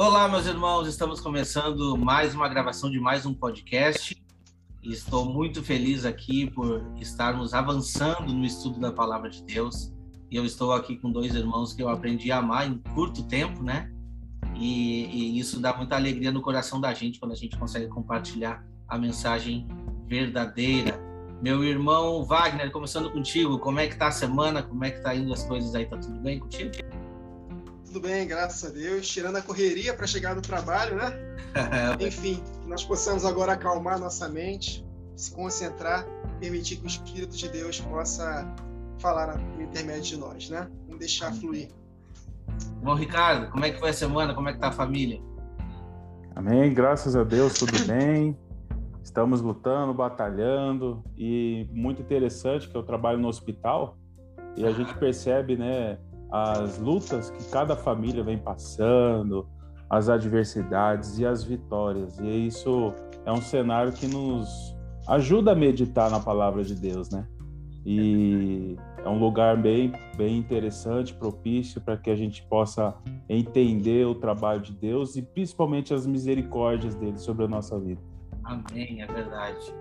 [0.00, 4.16] Olá, meus irmãos, estamos começando mais uma gravação de mais um podcast.
[4.80, 9.92] Estou muito feliz aqui por estarmos avançando no estudo da palavra de Deus.
[10.30, 13.60] E eu estou aqui com dois irmãos que eu aprendi a amar em curto tempo,
[13.60, 13.92] né?
[14.54, 18.64] E, e isso dá muita alegria no coração da gente quando a gente consegue compartilhar
[18.86, 19.66] a mensagem
[20.06, 20.96] verdadeira.
[21.42, 24.62] Meu irmão Wagner, começando contigo, como é que tá a semana?
[24.62, 25.86] Como é que tá indo as coisas aí?
[25.86, 26.70] Tá tudo bem contigo?
[27.98, 29.08] Tudo bem, graças a Deus.
[29.08, 31.12] Tirando a correria para chegar no trabalho, né?
[31.98, 36.06] Enfim, que nós possamos agora acalmar nossa mente, se concentrar,
[36.38, 38.46] permitir que o Espírito de Deus possa
[39.00, 40.70] falar no intermédio de nós, né?
[40.84, 41.70] Vamos deixar fluir.
[42.84, 44.32] Bom, Ricardo, como é que foi a semana?
[44.32, 45.20] Como é que tá a família?
[46.36, 48.38] Amém, graças a Deus, tudo bem.
[49.02, 53.98] Estamos lutando, batalhando e muito interessante que eu trabalho no hospital
[54.56, 55.98] e a gente percebe, né,
[56.30, 59.48] as lutas que cada família vem passando,
[59.88, 62.18] as adversidades e as vitórias.
[62.18, 62.92] E isso
[63.24, 67.26] é um cenário que nos ajuda a meditar na palavra de Deus, né?
[67.86, 72.94] E é um lugar bem, bem interessante, propício para que a gente possa
[73.28, 78.02] entender o trabalho de Deus e principalmente as misericórdias dele sobre a nossa vida.
[78.44, 79.74] Amém, é verdade.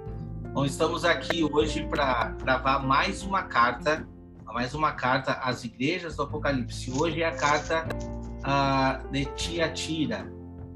[0.54, 4.08] Bom, estamos aqui hoje para gravar mais uma carta
[4.54, 6.92] mais uma carta às igrejas do Apocalipse.
[6.92, 7.88] Hoje é a carta
[8.40, 10.32] uh, de Tiatira,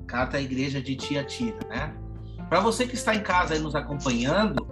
[0.07, 1.95] carta à igreja de Tiatira, né?
[2.49, 4.67] Para você que está em casa e nos acompanhando,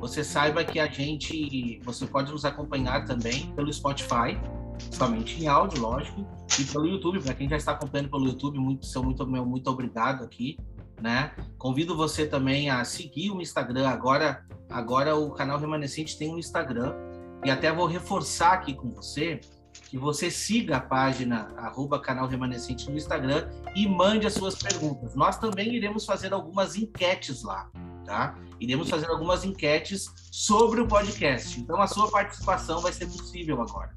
[0.00, 4.36] você saiba que a gente, você pode nos acompanhar também pelo Spotify,
[4.90, 6.26] somente em áudio, lógico,
[6.58, 7.20] e pelo YouTube.
[7.20, 10.58] Para quem já está acompanhando pelo YouTube, muito, seu muito, meu, muito obrigado aqui,
[11.00, 11.32] né?
[11.56, 13.88] Convido você também a seguir o Instagram.
[13.88, 17.09] Agora, agora o canal Remanescente tem um Instagram
[17.44, 19.40] e até vou reforçar aqui com você
[19.90, 25.16] que você siga a página arroba canal remanescente no Instagram e mande as suas perguntas.
[25.16, 27.68] Nós também iremos fazer algumas enquetes lá,
[28.04, 28.36] tá?
[28.60, 31.58] Iremos fazer algumas enquetes sobre o podcast.
[31.60, 33.92] Então a sua participação vai ser possível agora.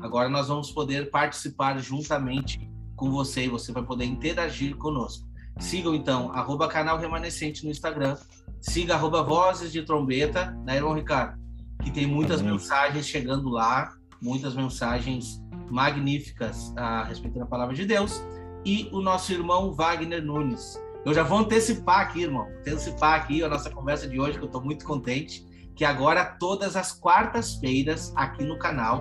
[0.00, 5.26] Agora nós vamos poder participar juntamente com você e você vai poder interagir conosco.
[5.58, 8.16] Sigam então arroba canal remanescente no Instagram.
[8.60, 11.45] Siga arroba vozes de trombeta, né, irmão Ricardo?
[11.86, 12.54] Que tem muitas Amém.
[12.54, 18.24] mensagens chegando lá, muitas mensagens magníficas a respeito da palavra de Deus.
[18.64, 20.76] E o nosso irmão Wagner Nunes.
[21.04, 24.48] Eu já vou antecipar aqui, irmão, antecipar aqui a nossa conversa de hoje, que eu
[24.48, 25.46] estou muito contente,
[25.76, 28.98] que agora todas as quartas-feiras aqui no canal,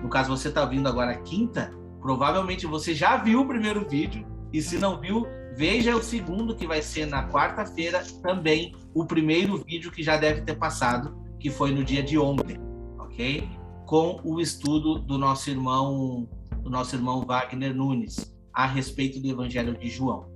[0.00, 4.62] no caso você está vindo agora quinta, provavelmente você já viu o primeiro vídeo, e
[4.62, 5.26] se não viu,
[5.56, 10.42] veja o segundo que vai ser na quarta-feira também, o primeiro vídeo que já deve
[10.42, 12.58] ter passado, que foi no dia de ontem,
[12.98, 13.48] ok?
[13.86, 16.28] Com o estudo do nosso irmão,
[16.62, 20.30] do nosso irmão Wagner Nunes a respeito do Evangelho de João.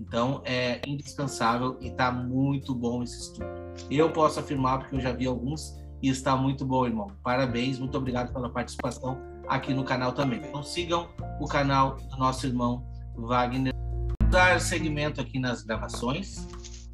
[0.00, 3.46] Então é indispensável e está muito bom esse estudo.
[3.90, 7.08] Eu posso afirmar porque eu já vi alguns e está muito bom, irmão.
[7.22, 10.40] Parabéns, muito obrigado pela participação aqui no canal também.
[10.40, 11.08] Então sigam
[11.40, 12.86] o canal do nosso irmão
[13.16, 13.74] Wagner.
[13.74, 16.46] Vou dar segmento aqui nas gravações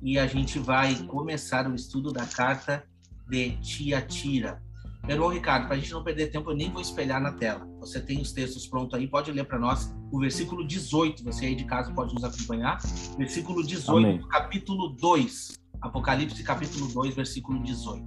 [0.02, 2.84] e a gente vai começar o estudo da carta
[3.28, 4.62] de Tiatira.
[5.06, 7.68] Meu Ricardo, para a gente não perder tempo, eu nem vou espelhar na tela.
[7.78, 11.22] Você tem os textos prontos aí, pode ler para nós o versículo 18.
[11.24, 12.78] Você aí de casa pode nos acompanhar.
[13.18, 14.20] Versículo 18, Amém.
[14.28, 15.58] capítulo 2.
[15.82, 18.02] Apocalipse, capítulo 2, versículo 18.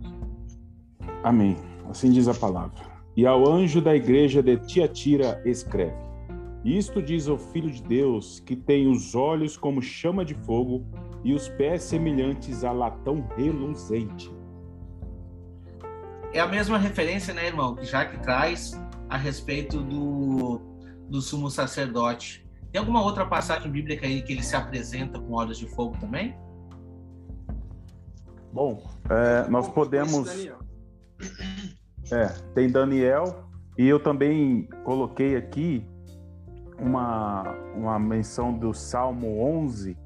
[1.24, 1.56] Amém.
[1.88, 2.82] Assim diz a palavra.
[3.16, 5.96] E ao anjo da igreja de Tiatira escreve:
[6.66, 10.84] Isto diz o Filho de Deus, que tem os olhos como chama de fogo
[11.24, 14.36] e os pés semelhantes a latão reluzente
[16.34, 18.80] é a mesma referência, né, irmão, que já que traz
[19.10, 20.60] a respeito do,
[21.10, 22.46] do sumo sacerdote.
[22.72, 26.36] Tem alguma outra passagem bíblica aí que ele se apresenta com olhos de fogo também?
[28.52, 30.48] Bom, é, nós podemos.
[32.12, 35.86] É, tem Daniel, e eu também coloquei aqui
[36.80, 37.44] uma,
[37.76, 39.98] uma menção do Salmo 11,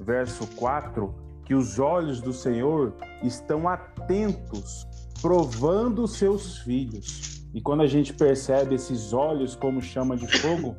[0.00, 1.14] verso 4,
[1.44, 4.86] que os olhos do Senhor estão atentos
[5.20, 7.44] provando seus filhos.
[7.52, 10.76] E quando a gente percebe esses olhos como chama de fogo,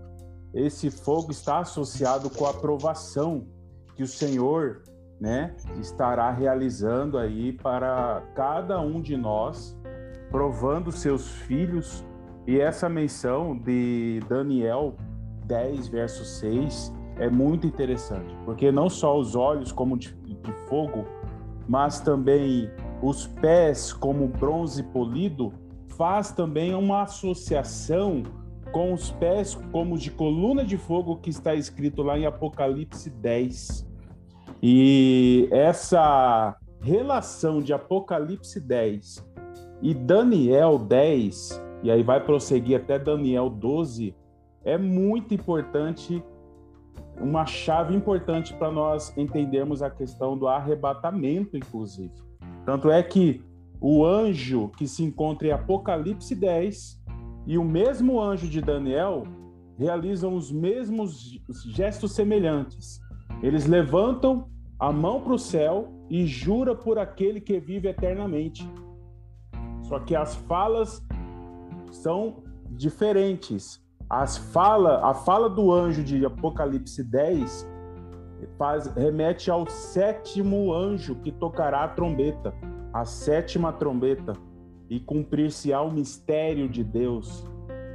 [0.53, 3.47] esse fogo está associado com a provação
[3.95, 4.83] que o Senhor,
[5.19, 9.77] né, estará realizando aí para cada um de nós,
[10.29, 12.05] provando seus filhos.
[12.47, 14.95] E essa menção de Daniel
[15.45, 21.05] 10, verso 6, é muito interessante, porque não só os olhos como de, de fogo,
[21.67, 25.53] mas também os pés como bronze polido,
[25.97, 28.23] faz também uma associação
[28.71, 33.87] com os pés como de coluna de fogo, que está escrito lá em Apocalipse 10.
[34.63, 39.27] E essa relação de Apocalipse 10
[39.81, 44.15] e Daniel 10, e aí vai prosseguir até Daniel 12,
[44.63, 46.23] é muito importante,
[47.19, 52.30] uma chave importante para nós entendermos a questão do arrebatamento, inclusive.
[52.65, 53.43] Tanto é que
[53.79, 57.01] o anjo que se encontra em Apocalipse 10
[57.47, 59.23] e o mesmo anjo de Daniel
[59.77, 61.41] realizam os mesmos
[61.73, 62.99] gestos semelhantes.
[63.41, 64.47] Eles levantam
[64.79, 68.69] a mão para o céu e jura por aquele que vive eternamente.
[69.83, 71.03] Só que as falas
[71.91, 73.81] são diferentes.
[74.09, 77.67] As fala, a fala do anjo de Apocalipse 10
[78.57, 82.53] faz, remete ao sétimo anjo que tocará a trombeta,
[82.93, 84.33] a sétima trombeta
[84.89, 87.45] e cumprir-se-á o mistério de Deus.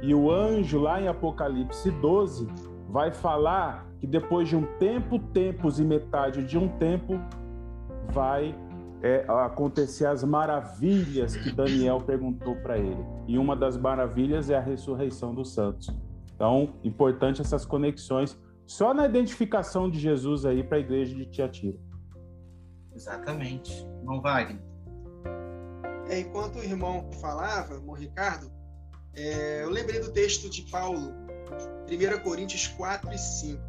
[0.01, 2.47] E o anjo, lá em Apocalipse 12,
[2.89, 7.19] vai falar que depois de um tempo, tempos e metade de um tempo,
[8.09, 8.55] vai
[9.01, 13.03] é, acontecer as maravilhas que Daniel perguntou para ele.
[13.27, 15.95] E uma das maravilhas é a ressurreição dos santos.
[16.35, 21.79] Então, importante essas conexões só na identificação de Jesus aí para a igreja de Tiatira.
[22.93, 23.87] Exatamente.
[24.03, 24.61] Não Wagner.
[26.09, 28.51] É, enquanto o irmão falava, o irmão Ricardo,
[29.15, 31.13] é, eu lembrei do texto de Paulo,
[31.89, 33.61] 1 Coríntios 4 e 5.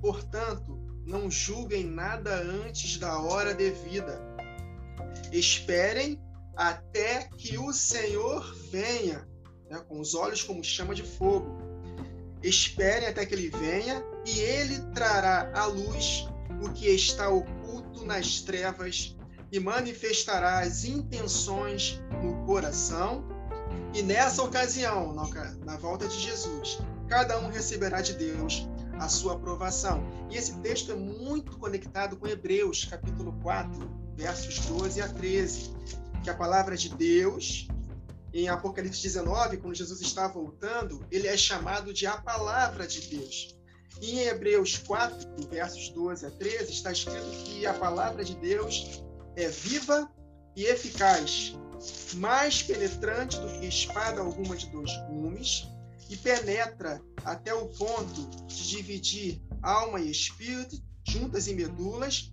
[0.00, 4.20] Portanto, não julguem nada antes da hora devida.
[5.32, 6.20] Esperem
[6.56, 9.26] até que o Senhor venha,
[9.68, 11.58] né, com os olhos como chama de fogo.
[12.42, 16.28] Esperem até que ele venha e ele trará à luz
[16.62, 19.16] o que está oculto nas trevas
[19.50, 23.24] e manifestará as intenções no coração.
[23.94, 25.14] E nessa ocasião,
[25.64, 26.78] na volta de Jesus,
[27.08, 30.04] cada um receberá de Deus a sua aprovação.
[30.30, 35.74] E esse texto é muito conectado com Hebreus, capítulo 4, versos 12 a 13,
[36.22, 37.66] que a palavra de Deus,
[38.34, 43.57] em Apocalipse 19, quando Jesus está voltando, ele é chamado de a palavra de Deus.
[44.00, 49.02] Em Hebreus 4, versos 12 a 13, está escrito que a palavra de Deus
[49.36, 50.10] é viva
[50.54, 51.54] e eficaz,
[52.14, 55.66] mais penetrante do que espada alguma de dois gumes,
[56.08, 62.32] e penetra até o ponto de dividir alma e espírito, juntas e medulas,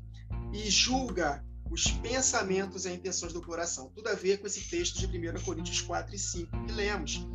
[0.53, 3.91] e julga os pensamentos e intenções do coração.
[3.93, 7.27] Tudo a ver com esse texto de 1 Coríntios 4 e 5 que lemos.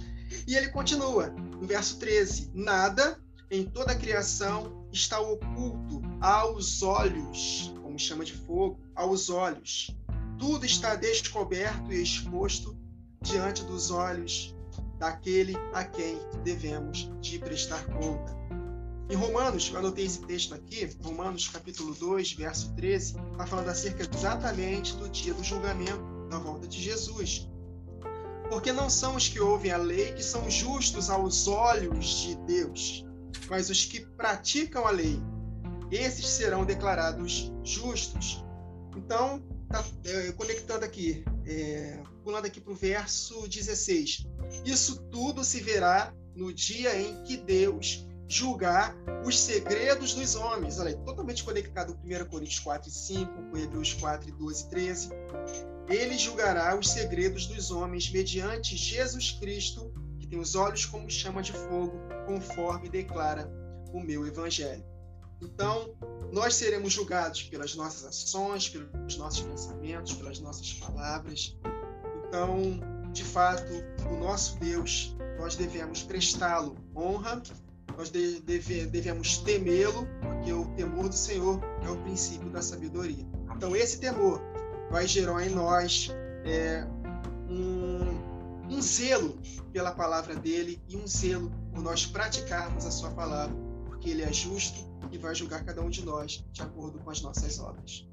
[0.46, 3.20] E ele continua, no verso 13: Nada
[3.50, 9.94] em toda a criação está oculto aos olhos chama de fogo, aos olhos.
[10.38, 12.76] Tudo está descoberto e exposto
[13.20, 14.56] diante dos olhos
[14.98, 18.38] daquele a quem devemos de prestar conta.
[19.10, 24.08] Em Romanos, eu anotei esse texto aqui, Romanos capítulo 2, verso 13, está falando acerca
[24.16, 27.48] exatamente do dia do julgamento, da volta de Jesus.
[28.48, 33.04] Porque não são os que ouvem a lei que são justos aos olhos de Deus,
[33.48, 35.20] mas os que praticam a lei
[35.90, 38.44] esses serão declarados justos.
[38.96, 44.26] Então, tá, é, conectando aqui, é, pulando aqui para o verso 16.
[44.64, 48.94] Isso tudo se verá no dia em que Deus julgar
[49.24, 50.78] os segredos dos homens.
[50.78, 55.08] Olha, totalmente conectado com 1 Coríntios 4 e 5, com Hebreus 4 12 e 13.
[55.88, 61.42] Ele julgará os segredos dos homens mediante Jesus Cristo, que tem os olhos como chama
[61.42, 61.98] de fogo,
[62.30, 63.50] conforme declara
[63.92, 64.84] o meu evangelho.
[65.42, 65.96] Então,
[66.32, 71.58] nós seremos julgados pelas nossas ações, pelos nossos pensamentos, pelas nossas palavras.
[72.28, 72.78] Então,
[73.12, 73.72] de fato,
[74.08, 77.42] o nosso Deus, nós devemos prestá-lo honra,
[77.96, 83.26] nós deve, devemos temê-lo, porque o temor do Senhor é o princípio da sabedoria.
[83.56, 84.40] Então, esse temor
[84.90, 86.10] vai gerar em nós
[86.44, 86.86] é,
[87.48, 87.79] um,
[88.80, 89.38] um zelo
[89.74, 94.32] pela palavra dele e um zelo por nós praticarmos a sua palavra, porque ele é
[94.32, 98.08] justo e vai julgar cada um de nós de acordo com as nossas obras.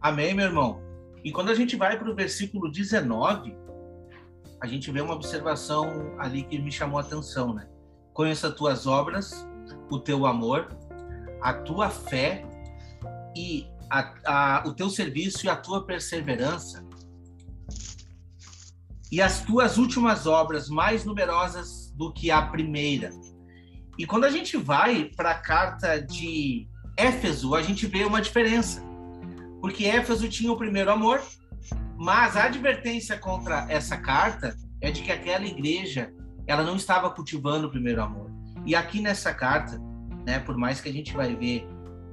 [0.00, 0.80] Amém, meu irmão?
[1.24, 3.56] E quando a gente vai para o versículo 19,
[4.60, 7.68] a gente vê uma observação ali que me chamou a atenção, né?
[8.12, 9.44] Conheça as tuas obras,
[9.90, 10.68] o teu amor,
[11.42, 12.46] a tua fé
[13.36, 16.85] e a, a, o teu serviço e a tua perseverança
[19.10, 23.10] e as tuas últimas obras mais numerosas do que a primeira
[23.98, 28.82] e quando a gente vai para a carta de Éfeso, a gente vê uma diferença.
[29.60, 31.22] Porque Éfeso tinha o primeiro amor,
[31.96, 36.12] mas a advertência contra essa carta é de que aquela igreja
[36.46, 38.30] ela não estava cultivando o primeiro amor.
[38.66, 39.80] E aqui nessa carta,
[40.26, 41.66] né, por mais que a gente vai ver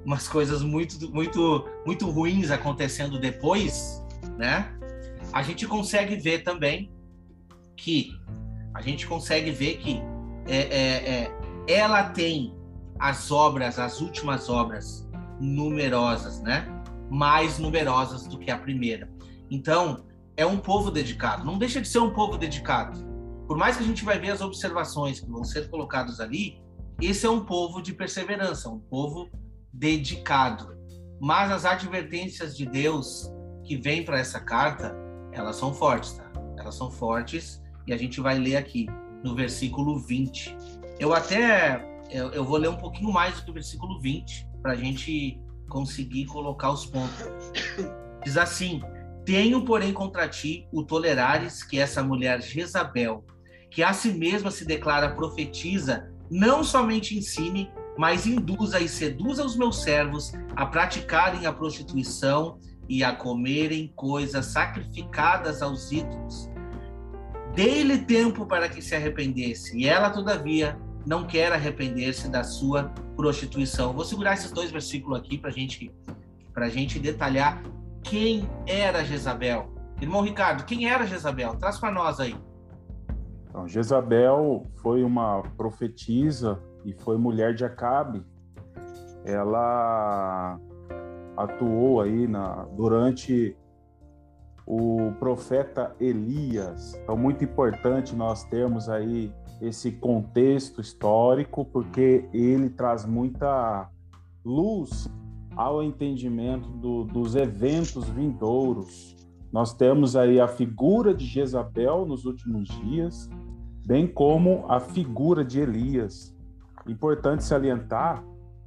[0.06, 4.02] umas coisas muito, muito, muito ruins acontecendo depois,
[4.38, 4.74] né?
[5.34, 6.92] A gente consegue ver também
[7.75, 8.16] que
[8.74, 10.00] a gente consegue ver que
[10.48, 11.32] é, é, é,
[11.68, 12.56] ela tem
[13.00, 15.10] as obras, as últimas obras
[15.40, 16.68] numerosas, né?
[17.10, 19.10] Mais numerosas do que a primeira.
[19.50, 20.06] Então,
[20.38, 21.44] é um povo dedicado.
[21.44, 23.00] Não deixa de ser um povo dedicado.
[23.48, 26.62] Por mais que a gente vai ver as observações que vão ser colocadas ali,
[27.02, 29.30] esse é um povo de perseverança, um povo
[29.72, 30.78] dedicado.
[31.20, 33.32] Mas as advertências de Deus
[33.63, 34.96] que vêm para essa carta,
[35.34, 36.32] elas são fortes, tá?
[36.58, 38.88] Elas são fortes e a gente vai ler aqui
[39.24, 40.56] no versículo 20.
[41.00, 44.74] Eu até eu, eu vou ler um pouquinho mais do que o versículo 20 para
[44.74, 47.25] a gente conseguir colocar os pontos.
[48.24, 48.82] Diz assim:
[49.25, 53.25] Tenho, porém, contra ti o tolerares que essa mulher Jezabel,
[53.72, 59.56] que a si mesma se declara profetiza, não somente ensine, mas induza e seduza os
[59.56, 66.50] meus servos a praticarem a prostituição e a comerem coisas sacrificadas aos ídolos.
[67.56, 73.94] Dei-lhe tempo para que se arrependesse, e ela, todavia, não quer arrepender-se da sua prostituição.
[73.94, 75.94] Vou segurar esses dois versículos aqui para gente,
[76.56, 77.62] a gente detalhar
[78.02, 79.72] quem era Jezabel.
[80.02, 81.56] Irmão Ricardo, quem era Jezabel?
[81.56, 82.36] Traz para nós aí.
[83.48, 88.25] Então, Jezabel foi uma profetisa e foi mulher de Acabe.
[89.24, 90.60] Ela
[91.36, 93.56] atuou aí na, durante
[94.66, 96.96] o profeta Elias.
[97.04, 103.90] Então, muito importante nós termos aí esse contexto histórico, porque ele traz muita
[104.44, 105.10] luz
[105.56, 109.16] ao entendimento do, dos eventos vindouros.
[109.52, 113.30] Nós temos aí a figura de Jezabel nos últimos dias,
[113.86, 116.36] bem como a figura de Elias.
[116.88, 118.24] Importante salientar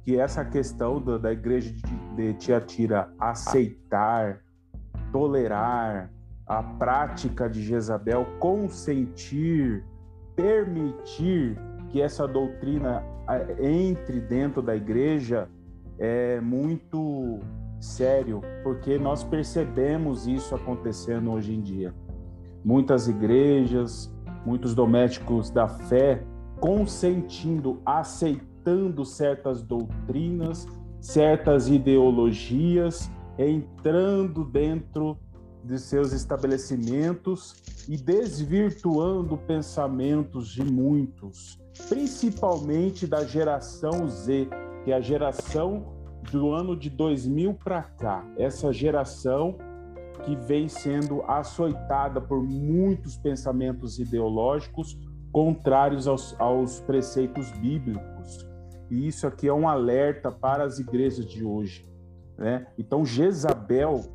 [0.07, 4.39] que essa questão da, da igreja de, de Tiatira aceitar,
[5.11, 6.09] tolerar
[6.45, 9.83] a prática de Jezabel, consentir,
[10.33, 11.59] permitir
[11.89, 13.03] que essa doutrina
[13.59, 15.49] entre dentro da igreja
[15.99, 17.41] é muito
[17.77, 21.93] sério, porque nós percebemos isso acontecendo hoje em dia.
[22.63, 24.09] Muitas igrejas,
[24.45, 26.23] muitos domésticos da fé
[26.61, 28.56] consentindo, aceitando
[29.05, 30.67] certas doutrinas,
[30.99, 35.17] certas ideologias, entrando dentro
[35.63, 37.55] de seus estabelecimentos
[37.87, 41.59] e desvirtuando pensamentos de muitos,
[41.89, 44.47] principalmente da geração Z,
[44.83, 45.85] que é a geração
[46.31, 48.25] do ano de 2000 para cá.
[48.37, 49.57] Essa geração
[50.23, 54.97] que vem sendo açoitada por muitos pensamentos ideológicos
[55.31, 58.46] contrários aos, aos preceitos bíblicos.
[58.89, 61.87] E isso aqui é um alerta para as igrejas de hoje.
[62.37, 62.67] Né?
[62.77, 64.05] Então, Jezabel,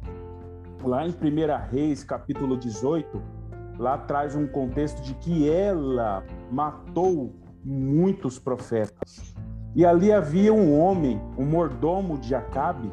[0.83, 3.23] lá em 1 Reis, capítulo 18,
[3.79, 9.35] lá traz um contexto de que ela matou muitos profetas.
[9.75, 12.91] E ali havia um homem, um mordomo de Acabe,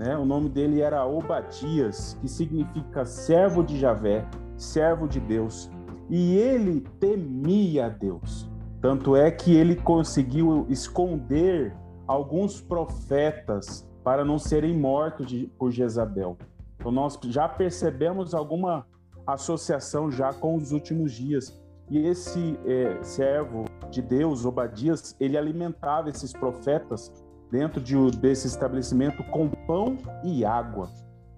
[0.00, 0.16] né?
[0.16, 4.26] O nome dele era Obadias, que significa servo de Javé,
[4.56, 5.70] servo de Deus.
[6.08, 8.50] E ele temia Deus.
[8.80, 11.74] Tanto é que ele conseguiu esconder
[12.06, 16.36] alguns profetas para não serem mortos de, por Jezabel.
[16.76, 18.86] Então nós já percebemos alguma
[19.26, 21.60] associação já com os últimos dias.
[21.90, 27.12] E esse é, servo de Deus, Obadias, ele alimentava esses profetas
[27.50, 30.88] dentro de, desse estabelecimento com pão e água.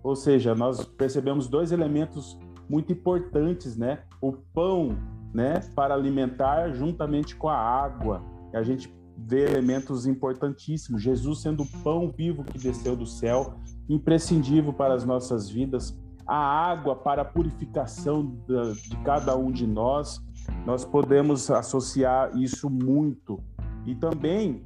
[0.02, 4.00] Ou seja, nós percebemos dois elementos muito importantes, né?
[4.20, 4.96] O pão,
[5.32, 8.22] né, para alimentar juntamente com a água.
[8.52, 11.02] A gente vê elementos importantíssimos.
[11.02, 13.54] Jesus sendo o pão vivo que desceu do céu,
[13.88, 15.98] imprescindível para as nossas vidas.
[16.26, 18.36] A água para a purificação
[18.88, 20.20] de cada um de nós.
[20.66, 23.40] Nós podemos associar isso muito.
[23.86, 24.64] E também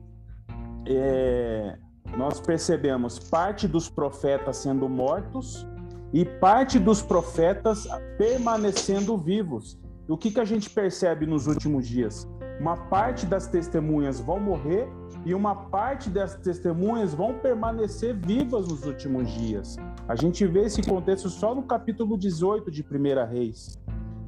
[0.87, 1.79] é,
[2.17, 5.67] nós percebemos parte dos profetas sendo mortos
[6.13, 9.79] e parte dos profetas permanecendo vivos.
[10.09, 12.29] E o que, que a gente percebe nos últimos dias?
[12.61, 14.89] Uma parte das testemunhas vão morrer
[15.25, 19.77] e uma parte das testemunhas vão permanecer vivas nos últimos dias.
[20.09, 23.77] A gente vê esse contexto só no capítulo 18 de 1 Reis.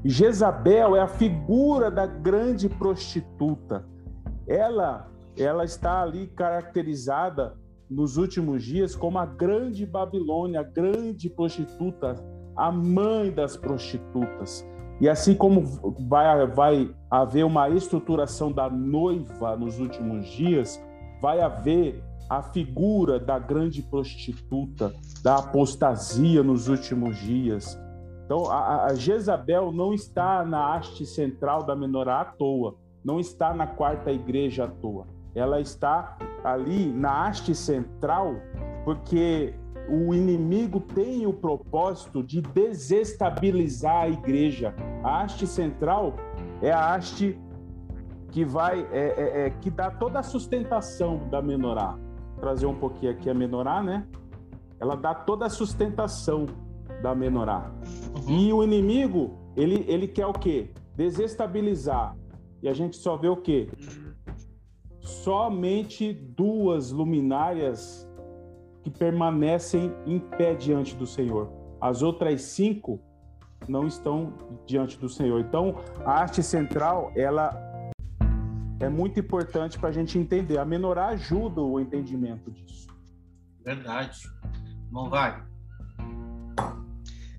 [0.05, 3.87] Jezabel é a figura da grande prostituta.
[4.47, 7.57] Ela, ela está ali caracterizada
[7.89, 12.15] nos últimos dias como a grande Babilônia, a grande prostituta,
[12.57, 14.67] a mãe das prostitutas.
[15.01, 15.63] E assim como
[16.09, 20.83] vai, vai haver uma estruturação da noiva nos últimos dias,
[21.21, 27.79] vai haver a figura da grande prostituta, da apostasia nos últimos dias.
[28.25, 33.55] Então, a, a Jezabel não está na haste central da menorá à toa, não está
[33.55, 35.07] na quarta igreja à toa.
[35.35, 38.35] Ela está ali na haste central
[38.85, 39.55] porque
[39.89, 44.75] o inimigo tem o propósito de desestabilizar a igreja.
[45.03, 46.15] A haste central
[46.61, 47.39] é a haste
[48.31, 51.99] que vai é, é, é, que dá toda a sustentação da menorá.
[52.33, 54.07] Vou trazer um pouquinho aqui a menorá, né?
[54.79, 56.47] Ela dá toda a sustentação
[57.03, 57.73] da menorá.
[58.27, 58.39] Uhum.
[58.39, 60.71] E o inimigo, ele, ele quer o quê?
[60.95, 62.17] Desestabilizar.
[62.63, 63.69] E a gente só vê o quê?
[65.01, 68.08] Somente duas luminárias
[68.89, 71.51] que permanecem em pé diante do Senhor.
[71.81, 73.01] As outras cinco
[73.69, 74.33] não estão
[74.67, 75.41] diante do Senhor.
[75.41, 77.51] Então, a arte central, ela
[78.81, 80.59] é muito importante para a gente entender.
[80.59, 82.89] A menorá ajuda o entendimento disso.
[83.65, 84.29] Verdade.
[84.91, 85.45] Não vai.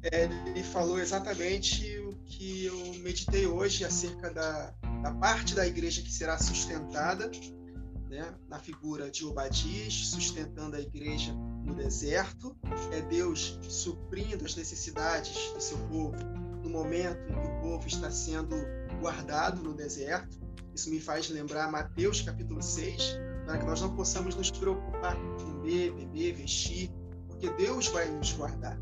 [0.03, 6.01] É, ele falou exatamente o que eu meditei hoje acerca da, da parte da igreja
[6.01, 7.29] que será sustentada
[8.09, 11.31] né, na figura de Obadias, sustentando a igreja
[11.63, 12.57] no deserto,
[12.91, 16.17] é Deus suprindo as necessidades do seu povo
[16.63, 18.55] no momento em que o povo está sendo
[18.99, 20.39] guardado no deserto.
[20.73, 25.45] Isso me faz lembrar Mateus capítulo 6, para que nós não possamos nos preocupar com
[25.45, 26.91] comer, beber, vestir,
[27.27, 28.77] porque Deus vai nos guardar.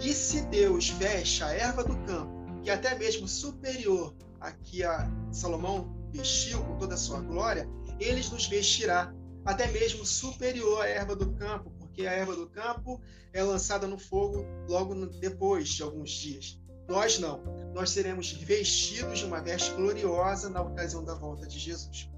[0.00, 4.82] E se Deus veste a erva do campo, que é até mesmo superior a que
[4.82, 7.68] a Salomão vestiu com toda a sua glória,
[8.02, 13.00] eles nos vestirá, até mesmo superior à erva do campo, porque a erva do campo
[13.32, 16.60] é lançada no fogo logo depois de alguns dias.
[16.88, 17.42] Nós não.
[17.72, 22.10] Nós seremos vestidos de uma veste gloriosa na ocasião da volta de Jesus.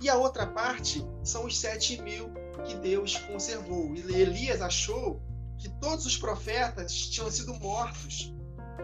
[0.00, 2.30] E a outra parte são os sete mil
[2.64, 3.94] que Deus conservou.
[3.94, 5.20] E Elias achou
[5.58, 8.34] que todos os profetas tinham sido mortos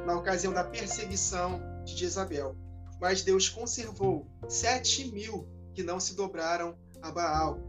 [0.07, 2.57] na ocasião da perseguição de Jezabel.
[3.01, 7.61] Mas Deus conservou sete mil que não se dobraram a Baal.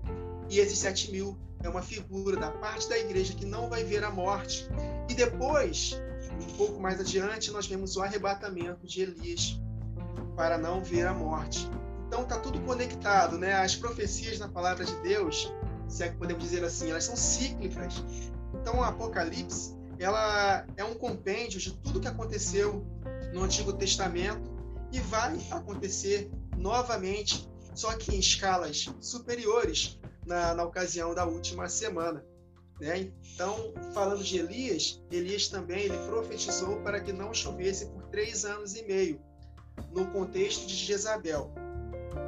[0.49, 4.03] E esses sete mil é uma figura da parte da igreja que não vai ver
[4.03, 4.67] a morte.
[5.07, 6.01] E depois,
[6.41, 9.61] um pouco mais adiante, nós vemos o arrebatamento de Elias
[10.35, 11.69] para não ver a morte.
[12.07, 13.53] Então está tudo conectado, né?
[13.53, 15.53] As profecias na palavra de Deus,
[15.87, 18.03] se é que podemos dizer assim, elas são cíclicas.
[18.55, 22.83] Então o Apocalipse, ela é um compêndio de tudo que aconteceu
[23.31, 24.49] no Antigo Testamento
[24.91, 32.23] e vai acontecer novamente só que em escalas superiores na, na ocasião da última semana.
[32.79, 33.11] Né?
[33.33, 38.75] Então, falando de Elias, Elias também ele profetizou para que não chovesse por três anos
[38.75, 39.21] e meio,
[39.91, 41.51] no contexto de Jezabel.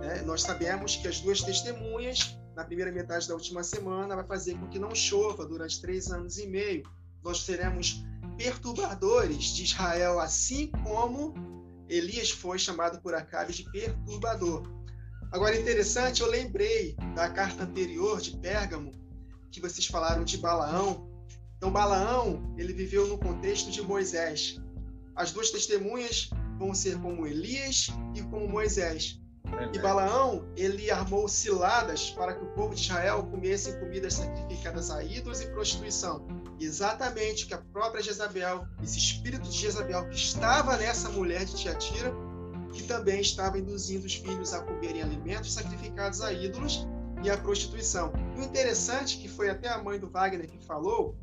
[0.01, 0.21] Né?
[0.25, 4.67] Nós sabemos que as duas testemunhas, na primeira metade da última semana, vai fazer com
[4.67, 6.83] que não chova durante três anos e meio.
[7.23, 8.03] Nós seremos
[8.37, 11.33] perturbadores de Israel, assim como
[11.87, 14.63] Elias foi chamado por Acabe de perturbador.
[15.31, 18.91] Agora, interessante, eu lembrei da carta anterior de Pérgamo,
[19.49, 21.09] que vocês falaram de Balaão.
[21.55, 24.59] Então, Balaão, ele viveu no contexto de Moisés.
[25.15, 29.21] As duas testemunhas vão ser como Elias e como Moisés.
[29.73, 35.01] E Balaão, ele armou ciladas para que o povo de Israel comesse comidas sacrificadas a
[35.01, 36.27] ídolos e prostituição.
[36.59, 41.55] Exatamente o que a própria Jezabel, esse espírito de Jezabel que estava nessa mulher de
[41.55, 42.13] Tiatira,
[42.71, 46.87] que também estava induzindo os filhos a comerem alimentos sacrificados a ídolos
[47.23, 48.11] e a prostituição.
[48.35, 51.15] E o interessante, que foi até a mãe do Wagner que falou,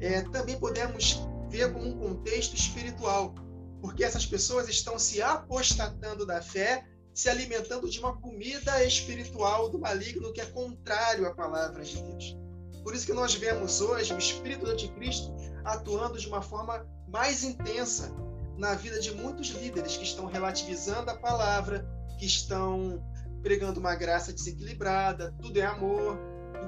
[0.00, 3.34] é, também podemos ver como um contexto espiritual,
[3.80, 9.78] porque essas pessoas estão se apostatando da fé, se alimentando de uma comida espiritual do
[9.78, 12.36] maligno que é contrário à palavra de Deus.
[12.82, 15.32] Por isso que nós vemos hoje o espírito do anticristo
[15.64, 18.12] atuando de uma forma mais intensa,
[18.56, 21.86] na vida de muitos líderes que estão relativizando a palavra,
[22.18, 23.02] que estão
[23.42, 26.18] pregando uma graça desequilibrada, tudo é amor,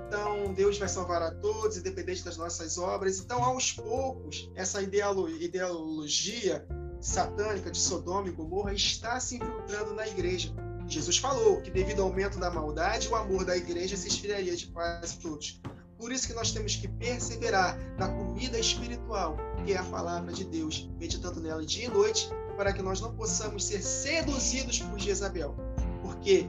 [0.07, 3.19] então Deus vai salvar a todos, independente das nossas obras.
[3.21, 6.67] Então, aos poucos, essa ideologia
[7.01, 10.53] satânica de Sodoma e Gomorra está se infiltrando na igreja.
[10.87, 14.67] Jesus falou que, devido ao aumento da maldade, o amor da igreja se esfriaria de
[14.67, 15.61] quase todos.
[16.05, 20.45] Por isso que nós temos que perseverar na comida espiritual, que é a palavra de
[20.45, 25.57] Deus, meditando nela dia e noite, para que nós não possamos ser seduzidos por Jezabel.
[26.03, 26.47] Porque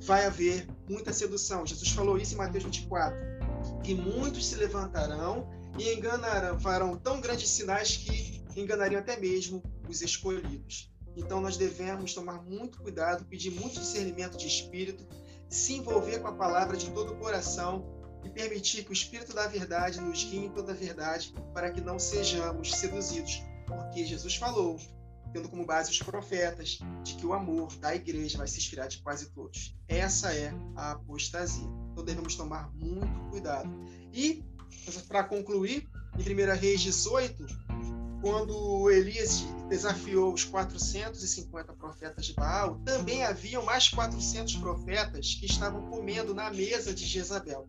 [0.00, 1.64] vai haver muita sedução.
[1.64, 3.16] Jesus falou isso em Mateus 24,
[3.82, 10.02] que muitos se levantarão e enganarão, farão tão grandes sinais que enganariam até mesmo os
[10.02, 10.92] escolhidos.
[11.16, 15.06] Então nós devemos tomar muito cuidado, pedir muito discernimento de espírito,
[15.48, 19.46] se envolver com a palavra de todo o coração e permitir que o Espírito da
[19.46, 23.42] Verdade nos guie em toda a verdade, para que não sejamos seduzidos.
[23.66, 24.78] Porque Jesus falou,
[25.32, 29.00] tendo como base os profetas, de que o amor da igreja vai se esfriar de
[29.02, 29.76] quase todos.
[29.88, 31.66] Essa é a apostasia.
[31.92, 33.70] Então devemos tomar muito cuidado.
[34.12, 34.44] E,
[35.08, 37.46] para concluir, em 1 Reis 18,
[38.20, 45.88] quando Elias desafiou os 450 profetas de Baal, também haviam mais 400 profetas que estavam
[45.88, 47.66] comendo na mesa de Jezabel.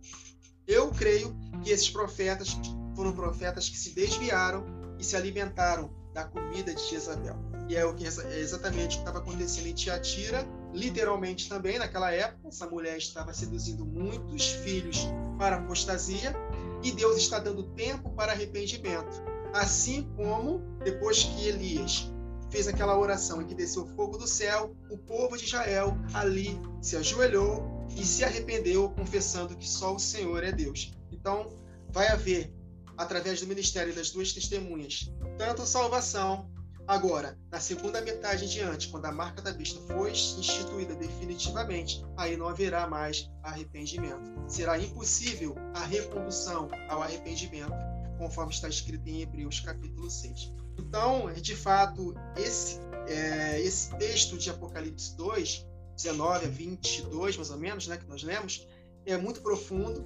[0.72, 2.58] Eu creio que esses profetas
[2.96, 4.64] foram profetas que se desviaram
[4.98, 7.36] e se alimentaram da comida de Jezabel.
[7.68, 12.10] E é o que é exatamente o que estava acontecendo em Tiatira, literalmente também naquela
[12.14, 12.48] época.
[12.48, 16.34] Essa mulher estava seduzindo muitos filhos para apostasia
[16.82, 19.22] e Deus está dando tempo para arrependimento.
[19.54, 22.10] Assim como depois que Elias
[22.50, 26.96] fez aquela oração em que desceu fogo do céu, o povo de Israel ali se
[26.96, 30.94] ajoelhou e se arrependeu, confessando que só o Senhor é Deus.
[31.12, 31.50] Então,
[31.90, 32.54] vai haver,
[32.98, 36.50] através do ministério das duas testemunhas, tanto salvação.
[36.88, 42.36] Agora, na segunda metade em diante, quando a marca da besta for instituída definitivamente, aí
[42.36, 44.32] não haverá mais arrependimento.
[44.48, 47.74] Será impossível a recondução ao arrependimento,
[48.18, 50.54] conforme está escrito em Hebreus capítulo 6.
[50.80, 55.66] Então, de fato, esse, é, esse texto de Apocalipse 2,
[56.02, 58.68] 19 a 22, mais ou menos, né, que nós lemos,
[59.06, 60.06] é muito profundo.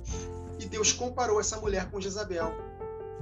[0.60, 2.54] E Deus comparou essa mulher com Jezabel,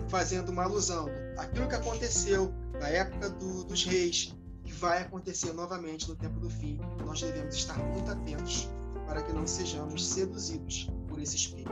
[0.08, 1.08] fazendo uma alusão
[1.38, 4.34] àquilo que aconteceu na época do, dos reis,
[4.64, 6.80] que vai acontecer novamente no tempo do fim.
[7.06, 8.70] Nós devemos estar muito atentos
[9.06, 11.72] para que não sejamos seduzidos por esse espírito.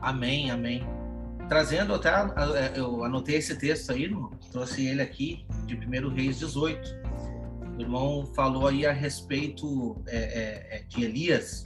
[0.00, 0.82] Amém, amém.
[1.48, 2.10] Trazendo até,
[2.74, 4.10] eu anotei esse texto aí,
[4.50, 7.03] trouxe ele aqui, de 1 Reis 18
[7.76, 11.64] o irmão falou aí a respeito é, é, é, de Elias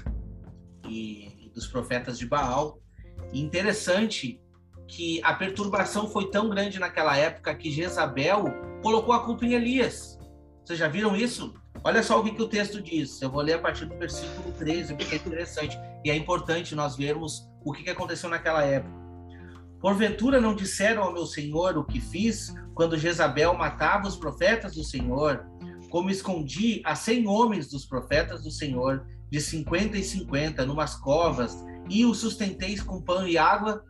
[0.89, 2.81] e, e, dos profetas de Baal.
[3.33, 4.41] E interessante
[4.87, 8.45] que a perturbação foi tão grande naquela época que Jezabel
[8.83, 10.19] colocou a culpa em Elias.
[10.65, 11.53] Vocês já viram isso?
[11.85, 13.21] Olha só o que, que o texto diz.
[13.21, 15.79] Eu vou ler a partir do versículo 13, porque é interessante.
[16.05, 18.97] E é importante nós vermos o que, que aconteceu naquela época.
[19.81, 24.83] Porventura não disseram ao meu senhor o que fiz quando Jezabel matava os profetas do
[24.83, 25.47] Senhor
[25.91, 31.65] como escondi a cem homens dos profetas do Senhor, de cinquenta e cinquenta, numas covas,
[31.89, 33.83] e os sustenteis com pão e água.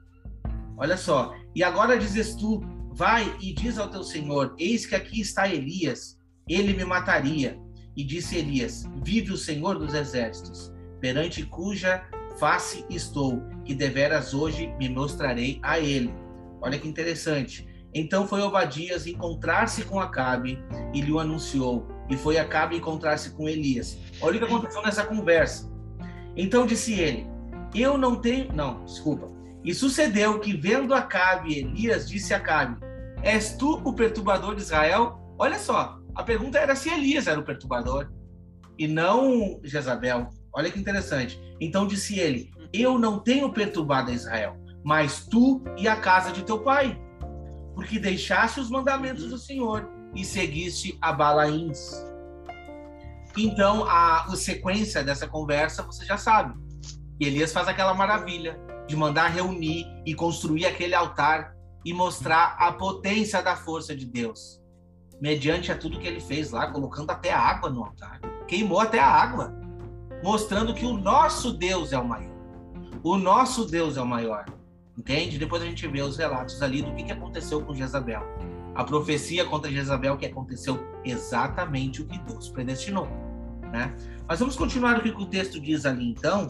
[0.76, 1.34] Olha só.
[1.54, 2.61] E agora dizes tu:
[2.94, 7.58] Vai e diz ao teu Senhor: Eis que aqui está Elias, ele me mataria.
[7.96, 12.04] E disse Elias: Vive o Senhor dos exércitos, perante cuja
[12.38, 16.12] face estou, que deveras hoje me mostrarei a ele.
[16.61, 17.66] Olha que interessante.
[17.98, 20.56] Então foi Obadias encontrar-se com Acabe
[20.94, 21.88] e lhe anunciou.
[22.08, 23.98] E foi Acabe encontrar-se com Elias.
[24.20, 25.68] Olha o que aconteceu nessa conversa.
[26.37, 27.26] Então disse ele:
[27.74, 28.52] Eu não tenho.
[28.52, 29.28] Não, desculpa.
[29.64, 32.80] E sucedeu que, vendo Acabe, Elias disse a Acabe:
[33.24, 35.18] És tu o perturbador de Israel?
[35.37, 38.12] Olha só, a pergunta era se Elias era o perturbador
[38.78, 40.28] e não Jezabel.
[40.54, 41.37] Olha que interessante.
[41.61, 46.61] Então disse ele: Eu não tenho perturbado Israel, mas tu e a casa de teu
[46.61, 46.96] pai
[47.78, 51.92] porque deixaste os mandamentos do Senhor e seguiste a Balaíns.
[53.36, 56.58] Então, a, a sequência dessa conversa você já sabe.
[57.20, 62.72] E Elias faz aquela maravilha de mandar reunir e construir aquele altar e mostrar a
[62.72, 64.60] potência da força de Deus,
[65.20, 68.18] mediante a tudo que ele fez lá, colocando até a água no altar.
[68.48, 69.54] Queimou até a água,
[70.24, 72.34] mostrando que o nosso Deus é o maior.
[73.04, 74.57] O nosso Deus é o maior.
[74.98, 75.38] Entende?
[75.38, 78.20] Depois a gente vê os relatos ali do que, que aconteceu com Jezabel.
[78.74, 83.06] A profecia contra Jezabel que aconteceu exatamente o que Deus predestinou.
[83.72, 83.94] Né?
[84.26, 86.48] Mas vamos continuar o que o texto diz ali então.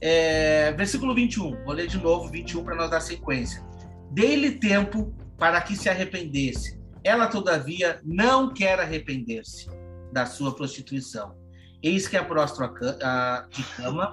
[0.00, 3.66] É, versículo 21, vou ler de novo 21 para nós dar sequência.
[4.12, 6.78] Dê-lhe tempo para que se arrependesse.
[7.02, 9.68] Ela, todavia, não quer arrepender-se
[10.12, 11.34] da sua prostituição.
[11.82, 12.72] Eis que a prostra
[13.50, 14.12] de cama,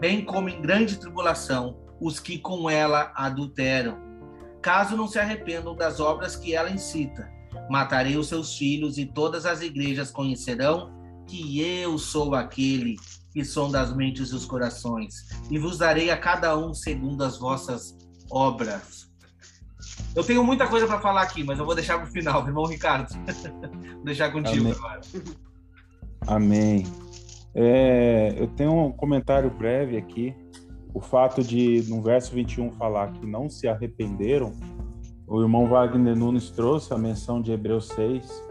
[0.00, 3.98] bem como em grande tribulação, os que com ela adulteram.
[4.62, 7.30] Caso não se arrependam das obras que ela incita,
[7.70, 10.94] matarei os seus filhos e todas as igrejas conhecerão
[11.26, 12.96] que eu sou aquele
[13.32, 15.14] que som das mentes e os corações,
[15.50, 17.94] e vos darei a cada um segundo as vossas
[18.30, 19.10] obras.
[20.14, 22.64] Eu tenho muita coisa para falar aqui, mas eu vou deixar para o final, irmão
[22.64, 23.12] Ricardo.
[23.94, 24.72] vou deixar contigo Amém.
[24.72, 25.00] agora.
[26.26, 26.86] Amém.
[27.54, 30.34] É, eu tenho um comentário breve aqui
[30.96, 34.54] o fato de, no verso 21, falar que não se arrependeram,
[35.26, 38.42] o irmão Wagner Nunes trouxe a menção de Hebreus 6,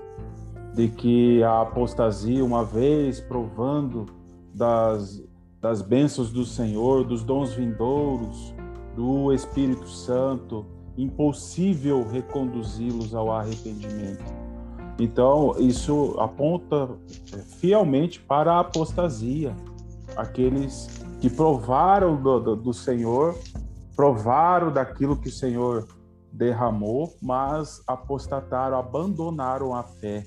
[0.76, 4.06] de que a apostasia, uma vez provando
[4.54, 5.24] das,
[5.60, 8.54] das bênçãos do Senhor, dos dons vindouros,
[8.96, 14.24] do Espírito Santo, impossível reconduzi-los ao arrependimento.
[15.00, 16.92] Então, isso aponta
[17.34, 19.56] é, fielmente para a apostasia.
[20.16, 23.36] Aqueles que provaram do, do, do Senhor,
[23.96, 25.88] provaram daquilo que o Senhor
[26.32, 30.24] derramou, mas apostataram, abandonaram a fé.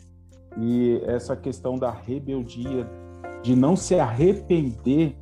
[0.60, 2.84] E essa questão da rebeldia,
[3.44, 5.16] de não se arrepender,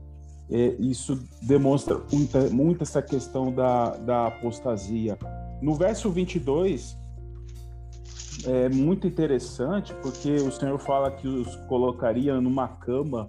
[0.51, 5.19] é, isso demonstra muita, muito essa questão da, da apostasia.
[5.61, 6.97] No verso 22,
[8.47, 13.29] é muito interessante, porque o Senhor fala que os colocaria numa cama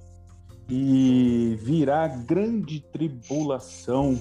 [0.70, 4.20] e virá grande tribulação.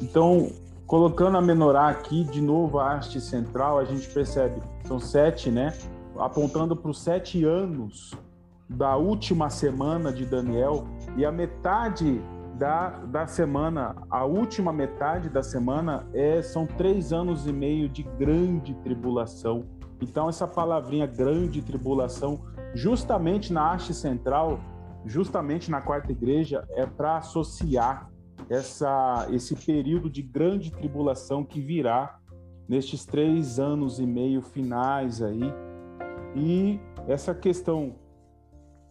[0.00, 0.50] Então,
[0.86, 5.76] colocando a menorá aqui, de novo a haste central, a gente percebe, são sete, né?
[6.18, 8.12] Apontando para os sete anos
[8.68, 12.20] da última semana de Daniel e a metade
[12.54, 18.02] da, da semana, a última metade da semana é, são três anos e meio de
[18.02, 19.64] grande tribulação.
[20.00, 22.40] Então essa palavrinha grande tribulação,
[22.74, 24.60] justamente na haste central,
[25.06, 28.10] justamente na quarta igreja, é para associar
[28.48, 32.18] essa, esse período de grande tribulação que virá
[32.68, 35.52] nestes três anos e meio finais aí.
[36.34, 37.96] E essa questão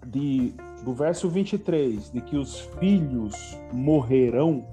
[0.05, 4.67] de, do verso 23, de que os filhos morrerão,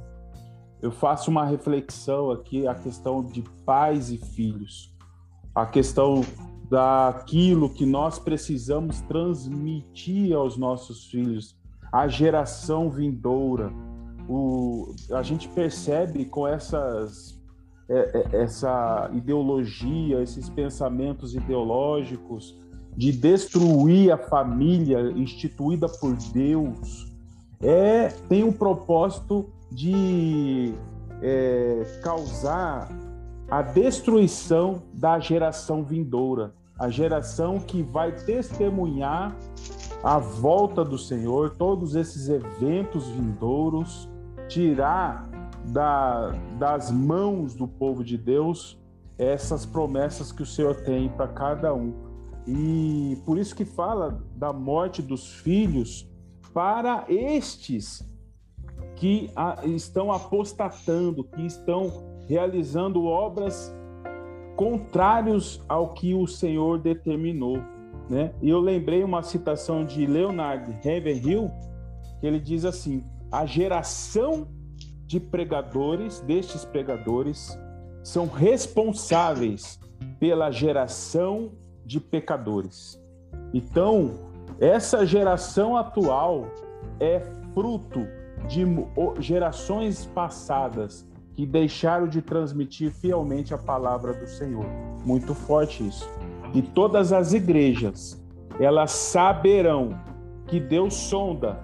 [0.83, 4.95] eu faço uma reflexão aqui, a questão de pais e filhos,
[5.55, 6.23] a questão
[6.71, 11.57] daquilo que nós precisamos transmitir aos nossos filhos,
[11.93, 13.73] a geração vindoura.
[14.29, 17.41] O, a gente percebe com essas
[17.89, 22.57] é, é, essa ideologia, esses pensamentos ideológicos,
[22.97, 27.13] de destruir a família instituída por Deus,
[27.61, 30.73] é tem um propósito de
[31.21, 32.89] é, causar
[33.51, 39.37] a destruição da geração vindoura, a geração que vai testemunhar
[40.03, 44.09] a volta do Senhor, todos esses eventos vindouros,
[44.49, 45.29] tirar
[45.67, 48.81] da, das mãos do povo de Deus
[49.19, 51.93] essas promessas que o Senhor tem para cada um.
[52.47, 56.11] E por isso que fala da morte dos filhos
[56.55, 58.03] para estes
[58.97, 59.31] que
[59.65, 61.93] estão apostatando, que estão
[62.27, 63.71] realizando obras
[64.61, 67.63] contrários ao que o Senhor determinou,
[68.11, 68.35] né?
[68.43, 71.51] E eu lembrei uma citação de Leonard Ravenhill,
[72.21, 74.49] que ele diz assim: a geração
[75.07, 77.59] de pregadores, destes pregadores,
[78.05, 79.81] são responsáveis
[80.19, 81.53] pela geração
[81.87, 83.03] de pecadores.
[83.55, 84.11] Então,
[84.61, 86.45] essa geração atual
[87.01, 87.23] é
[87.55, 88.07] fruto
[88.47, 88.67] de
[89.23, 91.09] gerações passadas
[91.41, 94.67] que deixaram de transmitir fielmente a palavra do Senhor.
[95.07, 96.07] Muito forte isso.
[96.53, 98.23] E todas as igrejas,
[98.59, 99.99] elas saberão
[100.47, 101.59] que Deus sonda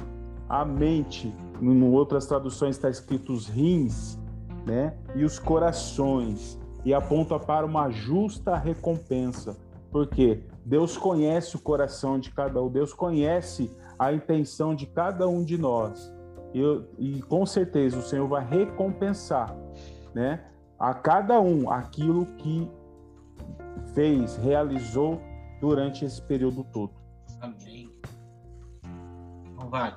[0.49, 1.31] a mente.
[1.61, 4.19] Em outras traduções está escrito os rins,
[4.65, 4.95] né?
[5.15, 9.59] E os corações e aponta para uma justa recompensa.
[9.91, 15.45] Porque Deus conhece o coração de cada um, Deus conhece a intenção de cada um
[15.45, 16.11] de nós.
[16.55, 16.62] E,
[16.99, 19.65] e com certeza o Senhor vai recompensar
[20.16, 20.42] né,
[20.79, 22.66] a cada um aquilo que
[23.92, 25.20] fez, realizou
[25.61, 26.94] durante esse período todo.
[27.38, 27.92] Amém.
[29.59, 29.96] Não vale.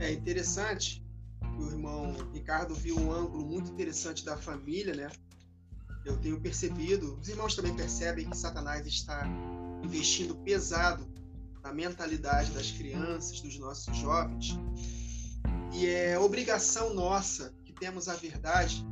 [0.00, 1.04] É interessante
[1.38, 5.10] que o irmão Ricardo viu um ângulo muito interessante da família, né?
[6.06, 9.26] eu tenho percebido, os irmãos também percebem que Satanás está
[9.84, 11.06] investindo pesado
[11.62, 14.58] na mentalidade das crianças, dos nossos jovens.
[15.74, 18.86] E é obrigação nossa, temos a verdade,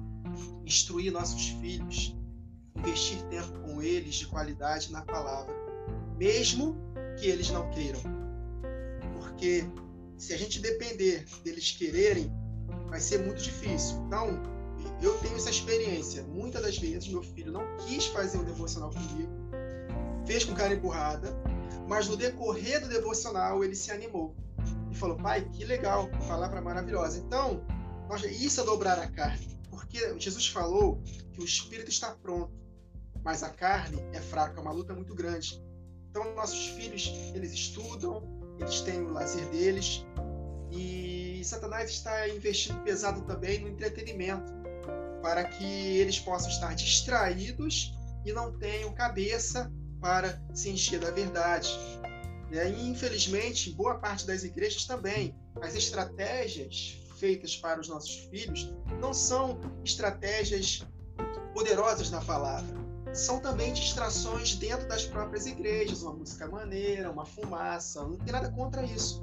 [0.64, 2.16] instruir nossos filhos,
[2.76, 5.54] investir tempo com eles de qualidade na palavra,
[6.16, 6.76] mesmo
[7.18, 8.00] que eles não queiram.
[9.14, 9.64] Porque
[10.16, 12.32] se a gente depender deles quererem,
[12.88, 13.96] vai ser muito difícil.
[14.06, 14.28] Então,
[15.02, 16.22] eu tenho essa experiência.
[16.24, 19.32] Muitas das vezes meu filho não quis fazer o devocional comigo,
[20.24, 21.36] fez com cara empurrada,
[21.88, 24.34] mas no decorrer do devocional ele se animou
[24.90, 27.18] e falou: Pai, que legal, palavra maravilhosa.
[27.18, 27.64] Então,
[28.30, 32.52] isso é dobrar a carne, porque Jesus falou que o espírito está pronto,
[33.24, 35.62] mas a carne é fraca, é uma luta muito grande.
[36.10, 38.22] Então, nossos filhos, eles estudam,
[38.58, 40.06] eles têm o lazer deles,
[40.70, 44.52] e Satanás está investindo pesado também no entretenimento
[45.22, 51.68] para que eles possam estar distraídos e não tenham cabeça para se encher da verdade.
[52.50, 59.12] E, infelizmente, boa parte das igrejas também, as estratégias feitas para os nossos filhos não
[59.12, 60.86] são estratégias
[61.52, 62.86] poderosas na palavra.
[63.12, 68.50] São também distrações dentro das próprias igrejas, uma música maneira, uma fumaça, não tem nada
[68.52, 69.20] contra isso.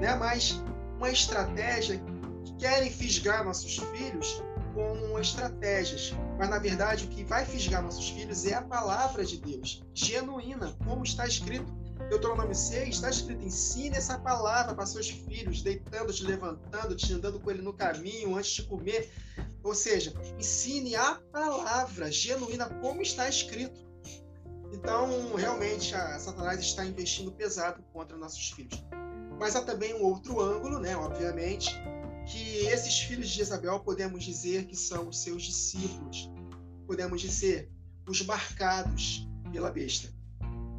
[0.00, 0.16] Né?
[0.16, 0.60] Mas
[0.96, 2.00] uma estratégia
[2.44, 4.42] que querem fisgar nossos filhos
[4.74, 6.12] com estratégias.
[6.38, 10.76] Mas, na verdade, o que vai fisgar nossos filhos é a palavra de Deus, genuína,
[10.84, 11.72] como está escrito
[12.08, 17.38] Deuteronômio 6 está escrito: ensine essa palavra para seus filhos, deitando, te levantando, te andando
[17.40, 19.10] com ele no caminho, antes de comer.
[19.62, 23.86] Ou seja, ensine a palavra genuína como está escrito.
[24.72, 28.84] Então, realmente, a Satanás está investindo pesado contra nossos filhos.
[29.38, 31.74] Mas há também um outro ângulo, né, obviamente,
[32.26, 36.30] que esses filhos de Jezabel podemos dizer que são os seus discípulos.
[36.86, 37.70] Podemos dizer
[38.06, 40.17] os marcados pela besta.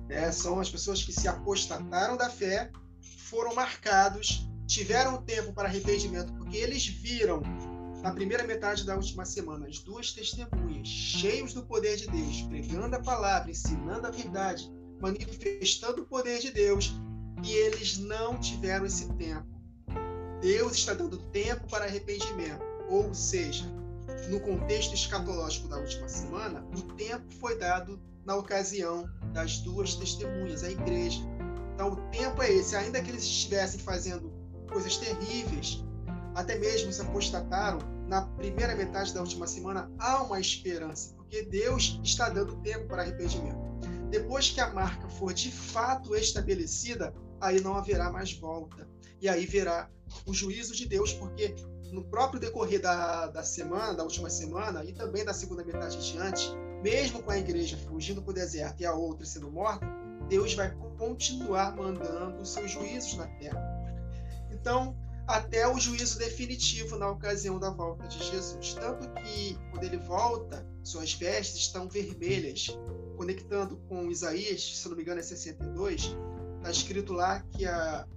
[0.09, 0.31] Né?
[0.31, 2.71] São as pessoas que se apostataram da fé,
[3.29, 7.41] foram marcados, tiveram tempo para arrependimento, porque eles viram
[8.01, 12.95] na primeira metade da última semana as duas testemunhas, cheios do poder de Deus, pregando
[12.95, 16.91] a palavra, ensinando a verdade, manifestando o poder de Deus,
[17.43, 19.47] e eles não tiveram esse tempo.
[20.41, 23.65] Deus está dando tempo para arrependimento, ou seja,
[24.29, 30.63] no contexto escatológico da última semana, o tempo foi dado na ocasião das duas testemunhas,
[30.63, 31.21] a igreja.
[31.73, 32.75] Então, o tempo é esse.
[32.75, 34.31] Ainda que eles estivessem fazendo
[34.69, 35.83] coisas terríveis,
[36.35, 41.99] até mesmo se apostataram, na primeira metade da última semana, há uma esperança, porque Deus
[42.03, 43.59] está dando tempo para arrependimento.
[44.09, 48.87] Depois que a marca for de fato estabelecida, aí não haverá mais volta.
[49.21, 49.89] E aí verá
[50.25, 51.55] o juízo de Deus, porque
[51.91, 56.51] no próprio decorrer da, da semana, da última semana, e também da segunda metade diante,
[56.81, 59.85] mesmo com a igreja fugindo para o deserto e a outra sendo morta,
[60.27, 63.61] Deus vai continuar mandando os seus juízos na terra.
[64.51, 64.95] Então,
[65.29, 68.73] até o juízo definitivo na ocasião da volta de Jesus.
[68.73, 72.75] Tanto que, quando ele volta, suas vestes estão vermelhas.
[73.15, 76.15] Conectando com Isaías, se não me engano é 62,
[76.57, 78.07] está escrito lá que a,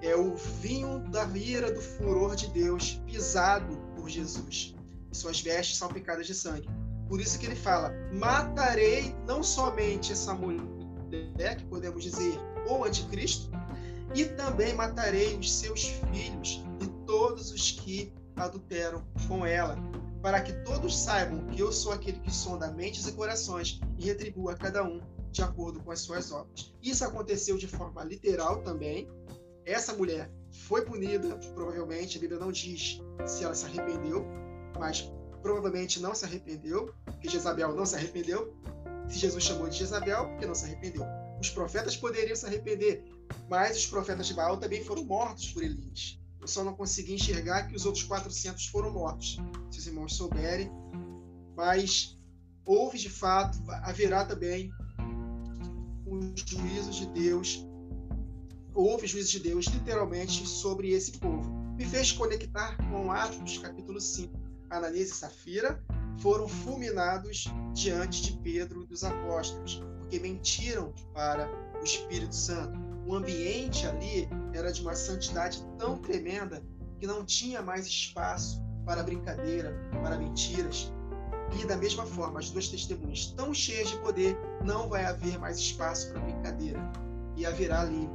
[0.00, 4.74] é o vinho da ira do furor de Deus pisado por Jesus.
[5.12, 6.68] E suas vestes são picadas de sangue.
[7.08, 12.38] Por isso que ele fala: matarei não somente essa mulher, que podemos dizer
[12.68, 13.50] o anticristo,
[14.14, 19.76] e também matarei os seus filhos e todos os que adulteram com ela,
[20.22, 24.52] para que todos saibam que eu sou aquele que sonda mentes e corações e retribua
[24.52, 26.72] a cada um de acordo com as suas obras.
[26.82, 29.08] Isso aconteceu de forma literal também.
[29.66, 34.24] Essa mulher foi punida, provavelmente, a Bíblia não diz se ela se arrependeu,
[34.78, 35.10] mas
[35.44, 38.56] provavelmente não se arrependeu, porque Jezabel não se arrependeu.
[39.06, 41.04] Se Jesus chamou de Jezabel, porque não se arrependeu.
[41.38, 43.04] Os profetas poderiam se arrepender,
[43.50, 46.18] mas os profetas de Baal também foram mortos por Elias.
[46.40, 49.36] Eu só não consegui enxergar que os outros 400 foram mortos,
[49.70, 50.70] se os irmãos souberem.
[51.54, 52.16] Mas
[52.64, 54.72] houve de fato, haverá também
[56.06, 57.66] o juízo de Deus,
[58.74, 61.52] houve juízo de Deus literalmente sobre esse povo.
[61.76, 64.43] Me fez conectar com Atos capítulo 5
[64.76, 65.82] Ananias e Safira
[66.18, 71.48] foram fulminados diante de Pedro e dos apóstolos, porque mentiram para
[71.80, 72.78] o Espírito Santo.
[73.06, 76.62] O ambiente ali era de uma santidade tão tremenda
[76.98, 80.92] que não tinha mais espaço para brincadeira, para mentiras.
[81.60, 85.58] E da mesma forma, as duas testemunhas tão cheias de poder, não vai haver mais
[85.58, 86.80] espaço para brincadeira.
[87.36, 88.08] E haverá ali.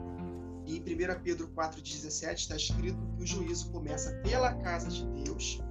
[0.66, 5.62] E em 1 Pedro 4,17 está escrito que o juízo começa pela casa de Deus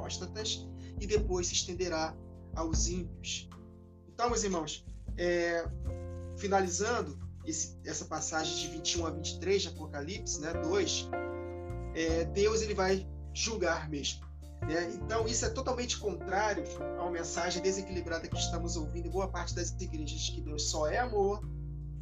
[0.00, 0.66] apóstatas
[1.00, 2.16] e depois se estenderá
[2.54, 3.48] aos ímpios.
[4.08, 4.84] Então, meus irmãos,
[5.16, 5.64] é,
[6.36, 11.08] finalizando esse, essa passagem de 21 a 23 de Apocalipse, né, 2,
[11.94, 14.26] é, Deus ele vai julgar mesmo.
[14.62, 14.92] Né?
[14.94, 16.64] Então, isso é totalmente contrário
[16.98, 20.98] à mensagem desequilibrada que estamos ouvindo em boa parte das igrejas, que Deus só é
[20.98, 21.40] amor,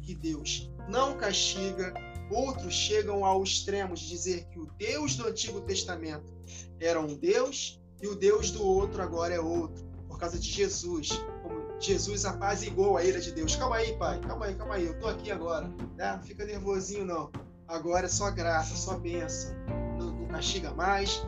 [0.01, 1.93] que Deus não castiga.
[2.29, 6.31] Outros chegam ao extremo de dizer que o Deus do Antigo Testamento
[6.79, 11.09] era um Deus e o Deus do outro agora é outro, por causa de Jesus.
[11.43, 13.55] Como Jesus apazigou a ira de Deus.
[13.55, 15.67] Calma aí, pai, calma aí, calma aí, eu tô aqui agora.
[15.97, 16.13] Né?
[16.15, 17.31] Não fica nervosinho, não.
[17.67, 19.55] Agora é só graça, só bênção.
[19.97, 21.23] Não, não castiga mais.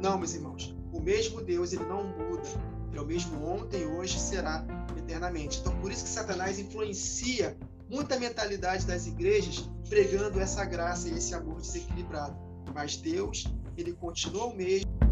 [0.00, 2.42] Não, meus irmãos, o mesmo Deus, ele não muda.
[2.88, 4.64] Ele é o mesmo ontem, hoje será
[4.96, 5.60] eternamente.
[5.60, 7.56] Então, por isso que Satanás influencia
[7.88, 12.36] muita mentalidade das igrejas pregando essa graça e esse amor desequilibrado.
[12.74, 13.46] Mas Deus,
[13.76, 15.07] ele continua o mesmo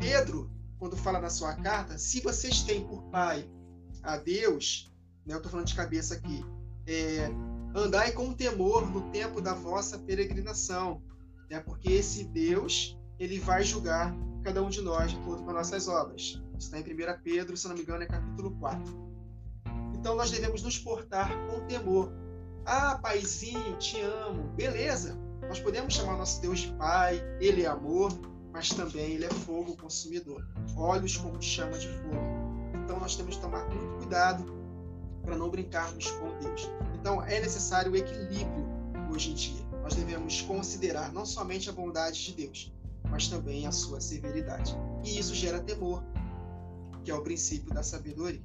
[0.00, 3.46] Pedro, quando fala na sua carta, se vocês têm por pai
[4.02, 4.90] a Deus,
[5.26, 6.42] né, eu estou falando de cabeça aqui,
[6.86, 7.30] é,
[7.74, 11.02] andai com temor no tempo da vossa peregrinação,
[11.50, 11.60] né?
[11.60, 15.86] porque esse Deus ele vai julgar cada um de nós de acordo com as nossas
[15.86, 16.42] obras.
[16.58, 16.86] Está em 1
[17.22, 19.10] Pedro, se não me engano, é capítulo 4.
[19.94, 22.10] Então nós devemos nos portar com temor.
[22.64, 24.44] Ah, paizinho, te amo.
[24.56, 25.14] Beleza.
[25.42, 28.10] Nós podemos chamar nosso Deus de Pai, Ele é amor,
[28.52, 30.46] mas também Ele é fogo consumidor.
[30.76, 32.16] Olhos como chama de fogo.
[32.84, 34.44] Então nós temos que tomar muito cuidado
[35.22, 36.68] para não brincarmos com Deus.
[36.98, 38.66] Então é necessário o equilíbrio
[39.12, 39.64] hoje em dia.
[39.82, 42.72] Nós devemos considerar não somente a bondade de Deus,
[43.08, 44.76] mas também a sua severidade.
[45.04, 46.02] E isso gera temor,
[47.04, 48.42] que é o princípio da sabedoria.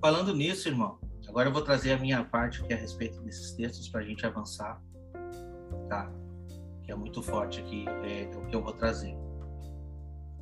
[0.00, 0.98] Falando nisso, irmão,
[1.28, 4.24] agora eu vou trazer a minha parte aqui a respeito desses textos para a gente
[4.24, 4.82] avançar,
[5.88, 6.10] tá?
[6.90, 9.16] É muito forte aqui, é, é o que eu vou trazer.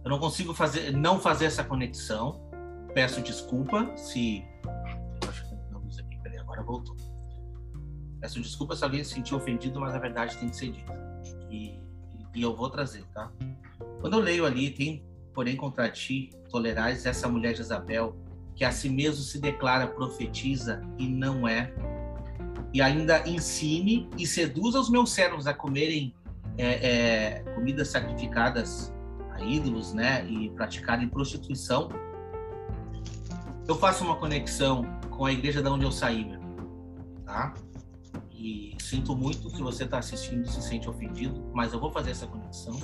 [0.02, 2.40] Eu não consigo fazer, não fazer essa conexão.
[2.94, 6.96] Peço desculpa se eu acho que não aqui, peraí, agora voltou.
[8.20, 10.92] Peço desculpa se alguém se sentiu ofendido, mas a verdade tem que ser dita.
[11.50, 11.78] E,
[12.34, 13.30] e eu vou trazer, tá?
[14.00, 18.16] Quando eu leio ali, tem, porém, contra ti, tolerais essa mulher Jezabel,
[18.56, 21.72] que a si mesmo se declara profetiza e não é,
[22.72, 26.14] e ainda ensine e seduza os meus servos a comerem
[26.58, 28.92] é, é, comidas sacrificadas
[29.30, 31.88] a ídolos, né, e praticarem prostituição.
[33.66, 36.40] Eu faço uma conexão com a igreja da onde eu saí, meu,
[37.24, 37.54] tá?
[38.32, 42.10] E sinto muito se você está assistindo e se sente ofendido, mas eu vou fazer
[42.10, 42.78] essa conexão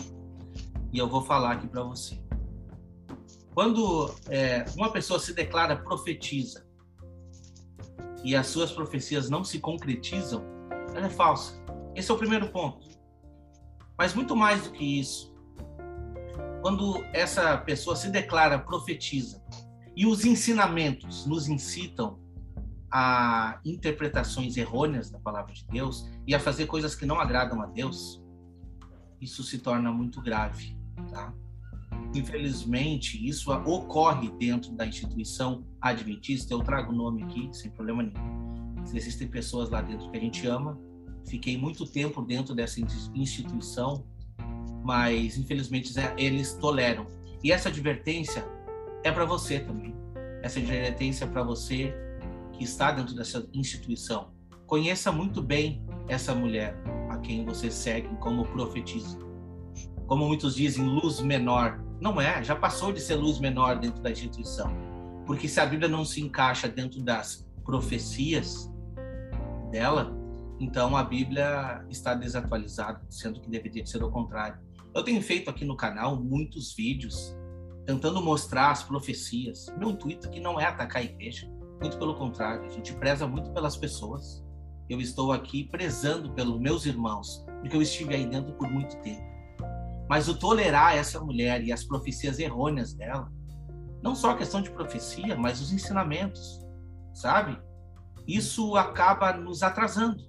[0.92, 2.20] e eu vou falar aqui para você.
[3.54, 6.66] Quando é, uma pessoa se declara profetiza
[8.24, 10.44] e as suas profecias não se concretizam,
[10.94, 11.62] ela é falsa.
[11.94, 12.93] Esse é o primeiro ponto.
[13.96, 15.34] Mas muito mais do que isso,
[16.60, 19.42] quando essa pessoa se declara profetiza
[19.96, 22.18] e os ensinamentos nos incitam
[22.90, 27.66] a interpretações errôneas da palavra de Deus e a fazer coisas que não agradam a
[27.66, 28.22] Deus,
[29.20, 30.76] isso se torna muito grave,
[31.10, 31.34] tá?
[32.14, 36.54] Infelizmente, isso ocorre dentro da instituição adventista.
[36.54, 38.84] Eu trago o nome aqui, sem problema nenhum.
[38.94, 40.78] Existem pessoas lá dentro que a gente ama.
[41.26, 42.80] Fiquei muito tempo dentro dessa
[43.14, 44.04] instituição,
[44.84, 47.06] mas infelizmente eles toleram.
[47.42, 48.46] E essa advertência
[49.02, 49.94] é para você também.
[50.42, 51.94] Essa advertência é para você
[52.52, 54.32] que está dentro dessa instituição.
[54.66, 56.76] Conheça muito bem essa mulher
[57.10, 59.18] a quem você segue como profetiza.
[60.06, 64.10] Como muitos dizem, luz menor não é, já passou de ser luz menor dentro da
[64.10, 64.70] instituição.
[65.26, 68.70] Porque se a Bíblia não se encaixa dentro das profecias
[69.70, 70.14] dela,
[70.60, 74.58] então a Bíblia está desatualizada, sendo que deveria ser o contrário.
[74.94, 77.36] Eu tenho feito aqui no canal muitos vídeos
[77.84, 79.66] tentando mostrar as profecias.
[79.76, 81.46] Meu intuito aqui não é atacar a igreja,
[81.80, 84.42] muito pelo contrário, a gente preza muito pelas pessoas.
[84.88, 89.22] Eu estou aqui prezando pelos meus irmãos, porque eu estive aí dentro por muito tempo.
[90.08, 93.30] Mas o tolerar essa mulher e as profecias errôneas dela,
[94.02, 96.60] não só a questão de profecia, mas os ensinamentos,
[97.12, 97.58] sabe?
[98.26, 100.26] Isso acaba nos atrasando.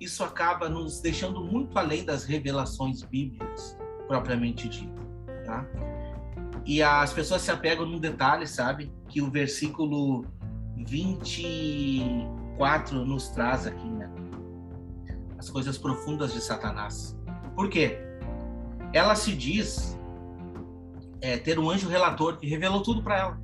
[0.00, 3.76] Isso acaba nos deixando muito além das revelações bíblicas
[4.06, 5.02] propriamente dita,
[5.44, 5.66] tá?
[6.64, 8.92] E as pessoas se apegam num detalhe, sabe?
[9.08, 10.24] Que o versículo
[10.76, 14.10] 24 nos traz aqui, né?
[15.38, 17.16] As coisas profundas de Satanás.
[17.54, 18.06] Por quê?
[18.96, 19.98] ela se diz
[21.20, 23.40] é, ter um anjo relator que revelou tudo para ela.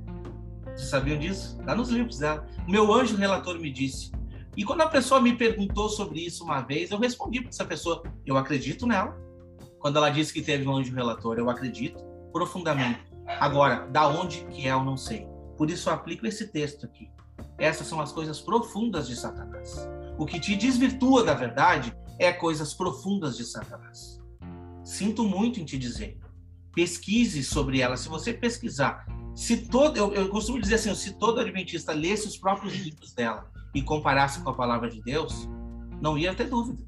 [0.65, 1.57] Vocês sabiam disso?
[1.59, 2.47] Está nos livros dela.
[2.67, 4.11] Meu anjo relator me disse.
[4.55, 8.03] E quando a pessoa me perguntou sobre isso uma vez, eu respondi para essa pessoa:
[8.25, 9.17] eu acredito nela.
[9.79, 13.01] Quando ela disse que teve um anjo relator, eu acredito profundamente.
[13.39, 15.27] Agora, da onde que é, eu não sei.
[15.57, 17.09] Por isso eu aplico esse texto aqui.
[17.57, 19.87] Essas são as coisas profundas de Satanás.
[20.17, 24.21] O que te desvirtua da verdade é coisas profundas de Satanás.
[24.83, 26.17] Sinto muito em te dizer.
[26.73, 27.97] Pesquise sobre ela.
[27.97, 32.37] Se você pesquisar, se todo, eu, eu costumo dizer assim, se todo adventista lesse os
[32.37, 35.49] próprios livros dela e comparasse com a palavra de Deus,
[36.01, 36.83] não ia ter dúvida.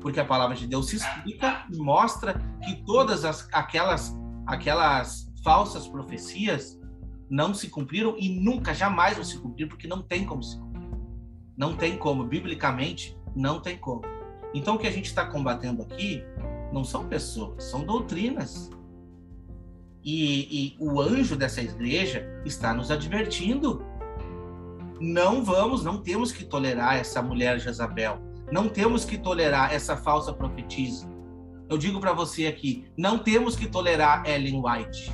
[0.00, 2.34] Porque a palavra de Deus se explica e mostra
[2.64, 6.80] que todas as, aquelas, aquelas falsas profecias
[7.28, 10.90] não se cumpriram e nunca, jamais vão se cumprir, porque não tem como se cumprir.
[11.56, 14.02] Não tem como, biblicamente, não tem como.
[14.52, 16.24] Então, o que a gente está combatendo aqui
[16.72, 18.70] não são pessoas, são doutrinas.
[20.02, 23.84] E, e, o anjo dessa igreja está nos advertindo.
[25.00, 28.20] Não vamos, não temos que tolerar essa mulher Jezabel.
[28.52, 31.08] Não temos que tolerar essa falsa profetisa.
[31.70, 35.10] Eu digo para você aqui, não temos que tolerar Ellen White.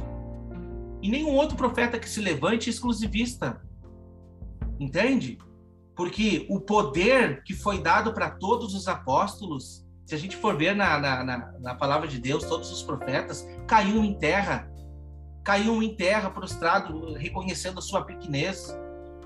[1.00, 3.62] E nenhum outro profeta que se levante exclusivista.
[4.80, 5.38] Entende?
[5.94, 10.74] Porque o poder que foi dado para todos os apóstolos, se a gente for ver
[10.74, 14.68] na, na, na, na palavra de Deus, todos os profetas, caiu em terra.
[15.44, 18.76] Caiu em terra, prostrado, reconhecendo a sua pequenez.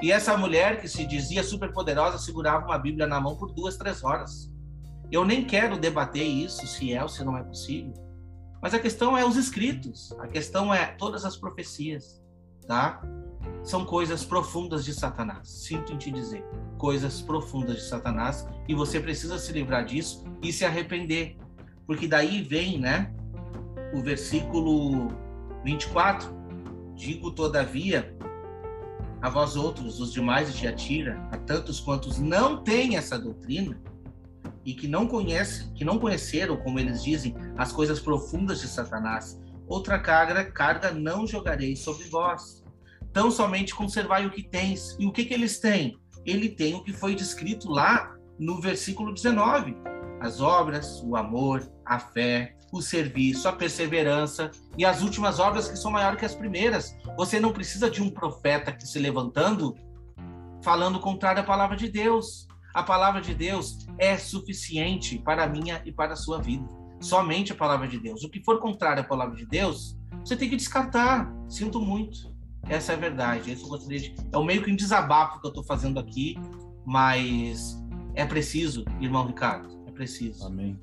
[0.02, 4.02] E essa mulher que se dizia superpoderosa segurava uma Bíblia na mão por duas, três
[4.02, 4.50] horas.
[5.12, 7.92] Eu nem quero debater isso, se é ou se não é possível.
[8.62, 12.22] Mas a questão é os escritos, a questão é todas as profecias,
[12.66, 13.02] tá?
[13.62, 15.48] São coisas profundas de Satanás.
[15.48, 16.44] Sinto em te dizer,
[16.78, 21.36] coisas profundas de Satanás, e você precisa se livrar disso e se arrepender.
[21.86, 23.12] Porque daí vem, né,
[23.92, 25.08] o versículo
[25.64, 26.38] 24.
[26.94, 28.16] Digo todavia
[29.22, 33.80] a vós outros, os demais de Atira, a tantos quantos não têm essa doutrina,
[34.64, 39.40] e que não conhecem, que não conheceram, como eles dizem, as coisas profundas de Satanás,
[39.66, 42.62] outra carga, carga não jogarei sobre vós.
[43.12, 44.96] Tão somente conservai o que tens.
[44.98, 45.96] E o que, que eles têm?
[46.24, 49.76] Ele tem o que foi descrito lá no versículo 19:
[50.20, 55.76] as obras, o amor, a fé, o serviço, a perseverança e as últimas obras que
[55.76, 56.96] são maiores que as primeiras.
[57.16, 59.74] Você não precisa de um profeta que se levantando
[60.62, 62.46] falando contrário à palavra de Deus.
[62.74, 66.66] A palavra de Deus é suficiente para a minha e para a sua vida.
[67.00, 68.22] Somente a palavra de Deus.
[68.22, 71.32] O que for contrário à palavra de Deus, você tem que descartar.
[71.48, 72.30] Sinto muito.
[72.68, 73.52] Essa é a verdade.
[73.52, 74.14] Isso eu gostaria de...
[74.32, 76.36] É o meio que um desabafo que eu estou fazendo aqui,
[76.84, 77.82] mas
[78.14, 79.82] é preciso, irmão Ricardo.
[79.86, 80.46] É preciso.
[80.46, 80.78] Amém.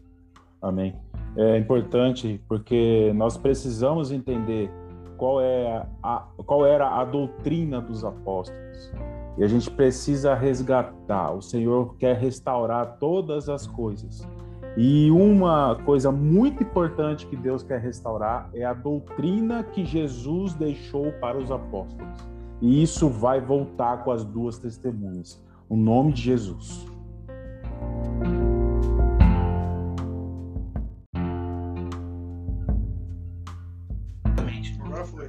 [0.62, 0.96] Amém.
[1.38, 4.72] É importante porque nós precisamos entender
[5.18, 8.92] qual, é a, qual era a doutrina dos apóstolos.
[9.38, 11.32] E a gente precisa resgatar.
[11.32, 14.28] O Senhor quer restaurar todas as coisas.
[14.76, 21.12] E uma coisa muito importante que Deus quer restaurar é a doutrina que Jesus deixou
[21.14, 22.18] para os apóstolos.
[22.62, 25.44] E isso vai voltar com as duas testemunhas.
[25.70, 26.88] O nome de Jesus.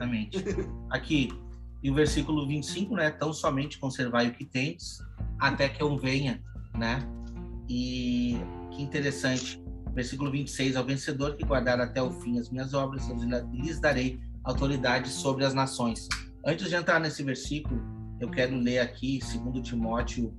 [0.09, 0.38] Exatamente.
[0.90, 1.28] Aqui,
[1.82, 3.11] e o versículo 25, né?
[3.11, 4.98] Tão somente conservai o que tens,
[5.38, 6.42] até que eu venha,
[6.76, 7.00] né?
[7.68, 8.36] E
[8.72, 9.62] que interessante.
[9.94, 13.16] Versículo 26, ao vencedor que guardar até o fim as minhas obras, eu
[13.52, 16.09] lhes darei autoridade sobre as nações.
[16.46, 17.80] Antes de entrar nesse versículo,
[18.20, 20.34] eu quero ler aqui, segundo Timóteo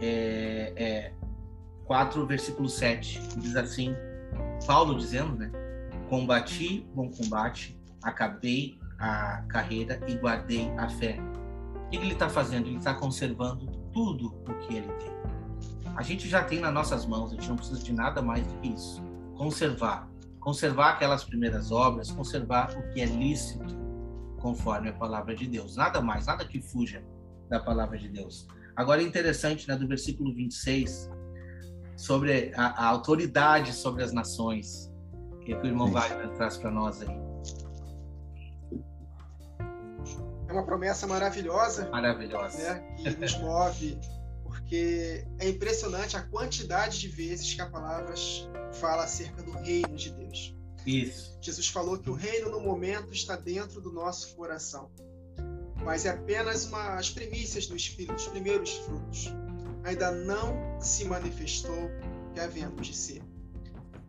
[0.00, 1.12] é, é,
[1.84, 3.20] 4, versículo 7.
[3.38, 3.94] Diz assim,
[4.66, 5.50] Paulo dizendo, né?
[6.08, 11.18] Combati bom combate, acabei a carreira e guardei a fé.
[11.86, 12.66] O que ele está fazendo?
[12.66, 15.12] Ele está conservando tudo o que ele tem.
[15.96, 18.54] A gente já tem nas nossas mãos, a gente não precisa de nada mais do
[18.60, 19.02] que isso.
[19.36, 20.08] Conservar.
[20.40, 23.74] Conservar aquelas primeiras obras, conservar o que é lícito,
[24.38, 25.76] conforme a palavra de Deus.
[25.76, 27.02] Nada mais, nada que fuja
[27.48, 28.46] da palavra de Deus.
[28.74, 31.10] Agora é interessante, né, do versículo 26,
[31.96, 34.92] sobre a, a autoridade sobre as nações,
[35.46, 37.25] que, é que o irmão Wagner traz para nós aí.
[40.48, 41.88] É uma promessa maravilhosa.
[41.90, 42.74] Maravilhosa.
[42.74, 43.98] Né, que nos move,
[44.44, 48.14] porque é impressionante a quantidade de vezes que a palavra
[48.72, 50.54] fala acerca do reino de Deus.
[50.86, 51.36] Isso.
[51.40, 54.88] Jesus falou que o reino no momento está dentro do nosso coração,
[55.84, 59.34] mas é apenas uma, as primícias do Espírito, os primeiros frutos.
[59.84, 61.90] Ainda não se manifestou
[62.32, 63.22] que havemos de ser.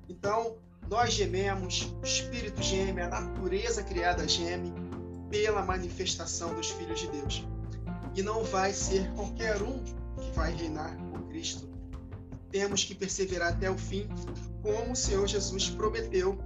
[0.08, 0.58] Então,
[0.90, 4.74] nós gememos, o Espírito geme, a natureza criada geme,
[5.30, 7.46] pela manifestação dos filhos de Deus.
[8.16, 11.70] E não vai ser qualquer um que vai reinar com Cristo.
[12.52, 14.08] Temos que perseverar até o fim,
[14.62, 16.38] como o Senhor Jesus prometeu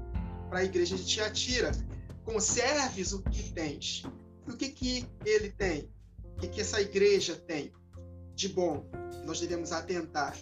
[0.50, 1.72] para a igreja de Tiatira.
[2.26, 4.04] Conserves o que tens.
[4.48, 5.90] E o que, que ele tem?
[6.36, 7.72] O que, que essa igreja tem
[8.36, 8.86] de bom?
[9.26, 10.36] Nós devemos atentar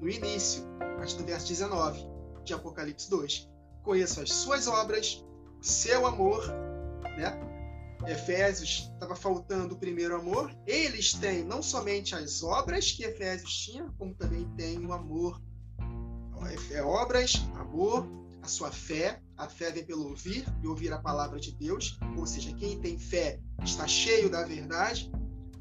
[0.00, 2.06] no início, a partir do verso 19
[2.44, 3.48] de Apocalipse 2.
[3.82, 5.24] Conheço as suas obras,
[5.60, 6.46] seu amor,
[7.18, 7.55] né?
[8.06, 10.54] Efésios estava faltando o primeiro amor.
[10.66, 15.40] Eles têm não somente as obras que Efésios tinha, como também tem o amor.
[16.70, 18.06] É obras, amor,
[18.42, 19.20] a sua fé.
[19.36, 21.98] A fé vem pelo ouvir e ouvir a palavra de Deus.
[22.16, 25.10] Ou seja, quem tem fé está cheio da verdade.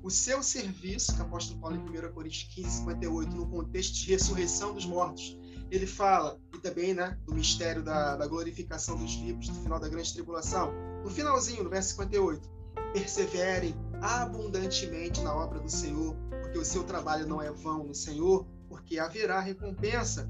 [0.04, 4.12] O seu serviço, que o apóstolo Paulo em 1 Coríntios 15, 58, no contexto de
[4.12, 5.36] ressurreição dos mortos,
[5.72, 9.90] ele fala, e também né, do mistério da, da glorificação dos vivos, no final da
[9.90, 10.72] grande tribulação,
[11.06, 12.50] no finalzinho, no verso 58,
[12.92, 18.48] perseverem abundantemente na obra do Senhor, porque o seu trabalho não é vão no Senhor,
[18.68, 20.28] porque haverá recompensa.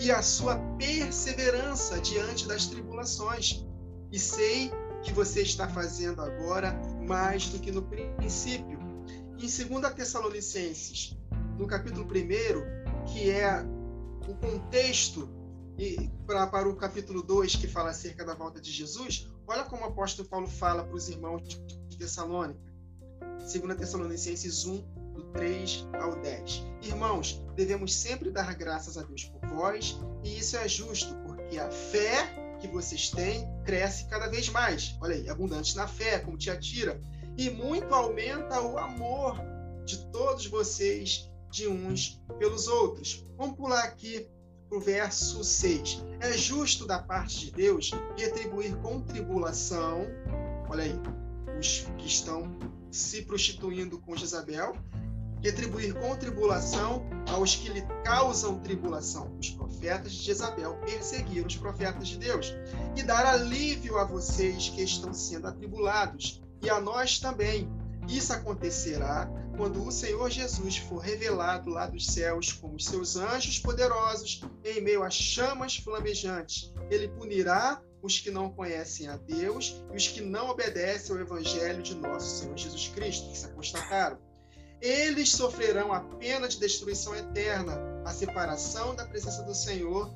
[0.00, 3.64] E a sua perseverança diante das tribulações.
[4.10, 4.72] E sei
[5.04, 6.72] que você está fazendo agora
[7.06, 8.80] mais do que no princípio.
[9.38, 11.16] Em 2 Tessalonicenses
[11.56, 13.62] no capítulo 1, que é
[14.28, 15.30] o contexto
[15.78, 19.82] e pra, para o capítulo 2, que fala acerca da volta de Jesus, olha como
[19.82, 21.42] o apóstolo Paulo fala para os irmãos
[21.88, 22.70] de Tessalônica.
[23.40, 24.76] 2 Tessalonicenses 1,
[25.12, 26.64] do 3 ao 10.
[26.82, 31.68] Irmãos, devemos sempre dar graças a Deus por vós, e isso é justo, porque a
[31.68, 34.96] fé que vocês têm cresce cada vez mais.
[35.00, 37.00] Olha aí, abundante na fé, como te atira,
[37.36, 39.36] e muito aumenta o amor
[39.84, 43.26] de todos vocês de uns pelos outros.
[43.36, 44.28] Vamos pular aqui
[44.70, 46.04] para o verso 6.
[46.20, 50.06] É justo da parte de Deus retribuir com tribulação,
[50.68, 51.00] olha aí,
[51.58, 52.56] os que estão
[52.90, 54.76] se prostituindo com Jezabel,
[55.42, 59.36] retribuir com tribulação aos que lhe causam tribulação.
[59.40, 62.54] Os profetas de Jezabel perseguiram os profetas de Deus
[62.96, 67.68] e dar alívio a vocês que estão sendo atribulados e a nós também.
[68.08, 69.30] Isso acontecerá
[69.60, 74.80] quando o Senhor Jesus for revelado lá dos céus com os seus anjos poderosos em
[74.80, 76.72] meio a chamas flamejantes.
[76.90, 81.82] Ele punirá os que não conhecem a Deus e os que não obedecem ao evangelho
[81.82, 84.18] de nosso Senhor Jesus Cristo, que se apostataram
[84.80, 90.10] eles sofrerão a pena de destruição eterna, a separação da presença do Senhor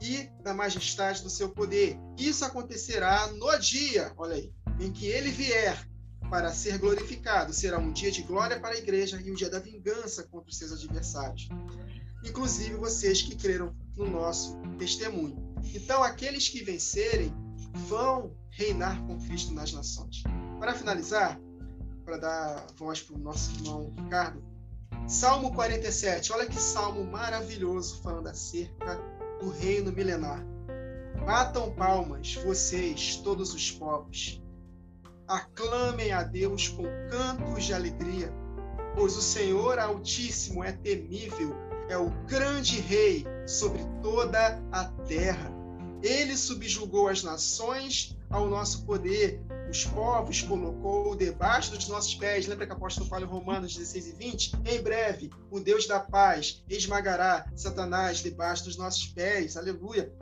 [0.00, 1.98] e da majestade do seu poder.
[2.16, 4.50] Isso acontecerá no dia, olha aí,
[4.80, 5.86] em que ele vier
[6.28, 7.52] para ser glorificado.
[7.52, 10.56] Será um dia de glória para a igreja e um dia da vingança contra os
[10.56, 11.48] seus adversários.
[12.24, 15.54] Inclusive vocês que creram no nosso testemunho.
[15.74, 17.32] Então, aqueles que vencerem
[17.88, 20.22] vão reinar com Cristo nas nações.
[20.58, 21.40] Para finalizar,
[22.04, 24.42] para dar voz para o nosso irmão Ricardo.
[25.06, 29.00] Salmo 47, olha que salmo maravilhoso falando acerca
[29.40, 30.44] do reino milenar.
[31.24, 34.40] Batam palmas, vocês, todos os povos.
[35.30, 38.34] Aclamem a Deus com cantos de alegria,
[38.96, 41.54] pois o Senhor Altíssimo é temível,
[41.88, 45.52] é o grande rei sobre toda a terra.
[46.02, 52.48] Ele subjugou as nações ao nosso poder, os povos colocou debaixo dos nossos pés.
[52.48, 54.52] Lembra que o apóstolo fala em Romanos 16 e 20?
[54.64, 59.56] Em breve, o Deus da paz esmagará Satanás debaixo dos nossos pés.
[59.56, 60.12] Aleluia.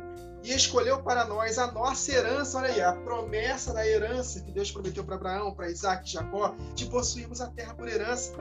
[0.42, 4.70] E escolheu para nós a nossa herança, olha aí, a promessa da herança que Deus
[4.70, 8.32] prometeu para Abraão, para Isaac e Jacó, de possuirmos a terra por herança.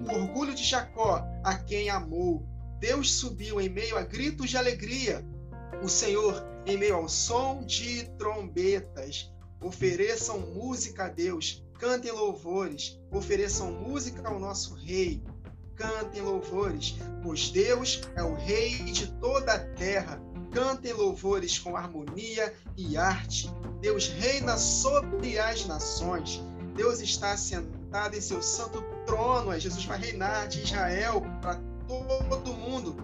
[0.00, 2.46] O orgulho de Jacó, a quem amou.
[2.80, 5.24] Deus subiu em meio a gritos de alegria.
[5.82, 9.32] O Senhor em meio ao som de trombetas.
[9.60, 15.22] Ofereçam música a Deus, cantem louvores, ofereçam música ao nosso Rei,
[15.76, 20.20] cantem louvores, pois Deus é o Rei de toda a terra.
[20.52, 23.50] Cantem louvores com harmonia e arte.
[23.80, 26.42] Deus reina sobre as nações.
[26.76, 29.58] Deus está sentado em seu santo trono.
[29.58, 32.96] Jesus vai reinar de Israel para todo mundo.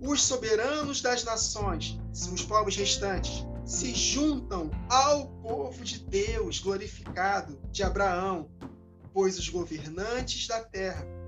[0.00, 1.98] Os soberanos das nações,
[2.32, 8.50] os povos restantes, se juntam ao povo de Deus glorificado de Abraão,
[9.12, 11.19] pois os governantes da terra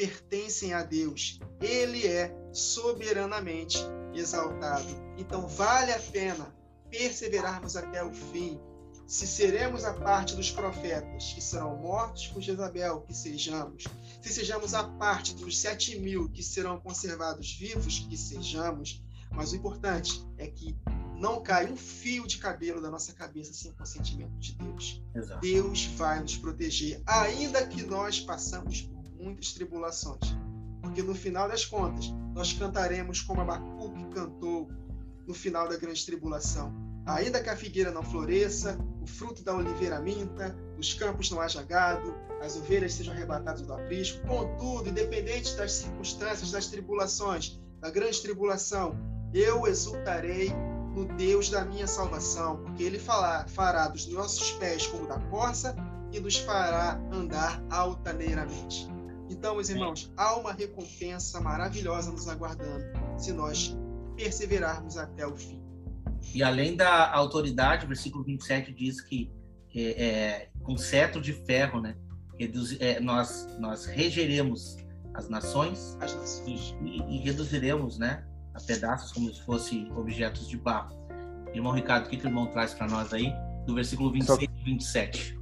[0.00, 1.38] pertencem a Deus.
[1.60, 3.76] Ele é soberanamente
[4.14, 4.88] exaltado.
[5.18, 6.56] Então vale a pena
[6.88, 8.58] perseverarmos até o fim.
[9.06, 13.84] Se seremos a parte dos profetas que serão mortos por Jezabel, que sejamos.
[14.22, 19.04] Se sejamos a parte dos sete mil que serão conservados vivos, que sejamos.
[19.30, 20.78] Mas o importante é que
[21.18, 25.02] não cai um fio de cabelo da nossa cabeça sem o consentimento de Deus.
[25.14, 25.40] Exato.
[25.42, 30.36] Deus vai nos proteger, ainda que nós passamos por muitas tribulações.
[30.82, 34.68] Porque no final das contas, nós cantaremos como Abacuque cantou
[35.26, 36.74] no final da grande tribulação.
[37.06, 41.62] Ainda que a figueira não floresça, o fruto da oliveira minta, os campos não haja
[41.62, 48.20] gado, as ovelhas sejam arrebatadas do aprisco, contudo, independente das circunstâncias, das tribulações, da grande
[48.20, 48.96] tribulação,
[49.32, 50.52] eu exultarei
[50.94, 55.74] no Deus da minha salvação, porque ele fará, dos nossos pés como da corça
[56.12, 58.88] e nos fará andar altaneiramente.
[59.30, 62.84] Então, meus irmãos, há uma recompensa maravilhosa nos aguardando
[63.16, 63.76] se nós
[64.16, 65.62] perseverarmos até o fim.
[66.34, 69.32] E além da autoridade, o versículo 27 diz que
[69.74, 71.96] é, é, com cetro de ferro, né,
[72.36, 74.76] reduz, é, nós, nós regeremos
[75.14, 76.74] as nações, as nações.
[76.82, 80.98] E, e, reduziremos né, a pedaços como se fossem objetos de barro.
[81.54, 83.32] Irmão Ricardo, o que, que o irmão traz para nós aí,
[83.64, 85.39] do versículo 26 e 27?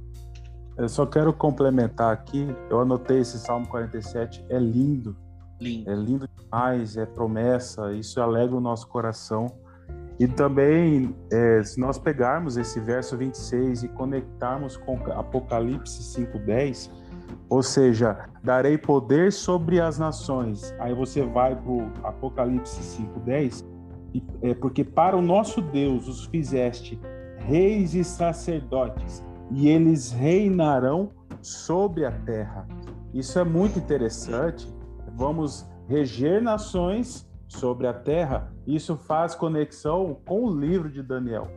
[0.79, 5.13] Eu só quero complementar aqui, eu anotei esse Salmo 47, é lindo.
[5.59, 5.91] Lindo.
[5.91, 9.47] É lindo demais, é promessa, isso alegra o nosso coração.
[10.17, 16.89] E também, é, se nós pegarmos esse verso 26 e conectarmos com Apocalipse 5:10,
[17.49, 20.73] Ou seja, darei poder sobre as nações.
[20.79, 23.65] Aí você vai para o Apocalipse 5,10,
[24.41, 26.99] é, porque para o nosso Deus os fizeste
[27.37, 32.67] reis e sacerdotes, e eles reinarão sobre a terra.
[33.13, 34.67] Isso é muito interessante.
[35.15, 38.51] Vamos reger nações sobre a terra.
[38.67, 41.47] Isso faz conexão com o livro de Daniel.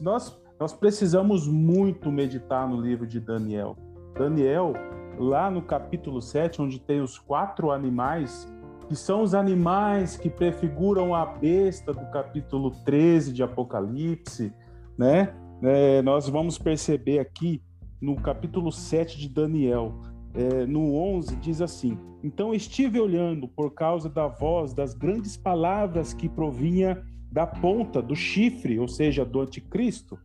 [0.00, 3.76] Nós, nós precisamos muito meditar no livro de Daniel.
[4.18, 4.72] Daniel,
[5.18, 8.48] lá no capítulo 7, onde tem os quatro animais,
[8.88, 14.52] que são os animais que prefiguram a besta do capítulo 13 de Apocalipse,
[14.96, 15.34] né?
[15.62, 17.62] É, nós vamos perceber aqui
[18.00, 19.94] no capítulo 7 de Daniel,
[20.34, 26.12] é, no 11, diz assim: Então estive olhando por causa da voz das grandes palavras
[26.12, 27.00] que provinha
[27.30, 30.18] da ponta do chifre, ou seja, do anticristo.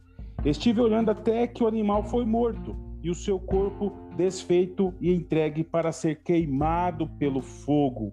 [0.43, 5.63] Estive olhando até que o animal foi morto e o seu corpo desfeito e entregue
[5.63, 8.11] para ser queimado pelo fogo.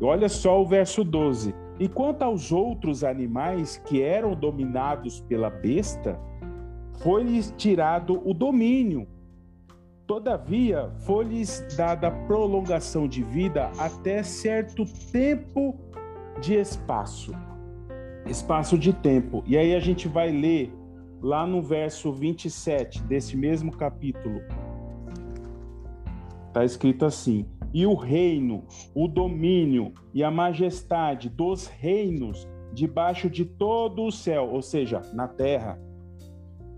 [0.00, 1.54] Olha só o verso 12.
[1.80, 6.18] E quanto aos outros animais que eram dominados pela besta,
[6.98, 9.06] foi-lhes tirado o domínio.
[10.06, 15.76] Todavia, foi-lhes dada prolongação de vida até certo tempo
[16.40, 17.32] de espaço.
[18.26, 19.42] Espaço de tempo.
[19.46, 20.72] E aí a gente vai ler
[21.20, 24.40] lá no verso 27 desse mesmo capítulo.
[26.48, 33.44] Está escrito assim: E o reino, o domínio e a majestade dos reinos debaixo de
[33.44, 35.80] todo o céu, ou seja, na terra,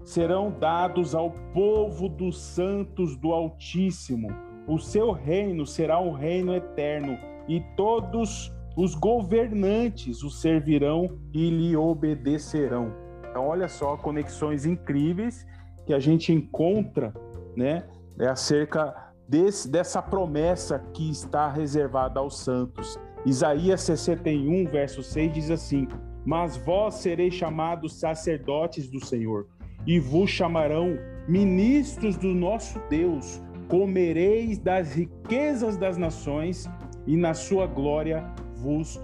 [0.09, 4.29] serão dados ao povo dos santos do Altíssimo.
[4.67, 11.77] O seu reino será um reino eterno, e todos os governantes o servirão e lhe
[11.77, 12.91] obedecerão.
[13.29, 15.47] Então, olha só, conexões incríveis
[15.85, 17.13] que a gente encontra,
[17.55, 17.87] né,
[18.19, 22.99] é acerca desse, dessa promessa que está reservada aos santos.
[23.27, 25.87] Isaías 61, verso 6 diz assim:
[26.25, 29.47] Mas vós sereis chamados sacerdotes do Senhor
[29.87, 33.43] e vos chamarão ministros do nosso Deus.
[33.69, 36.69] Comereis das riquezas das nações
[37.07, 38.25] e na sua glória
[38.57, 39.01] vos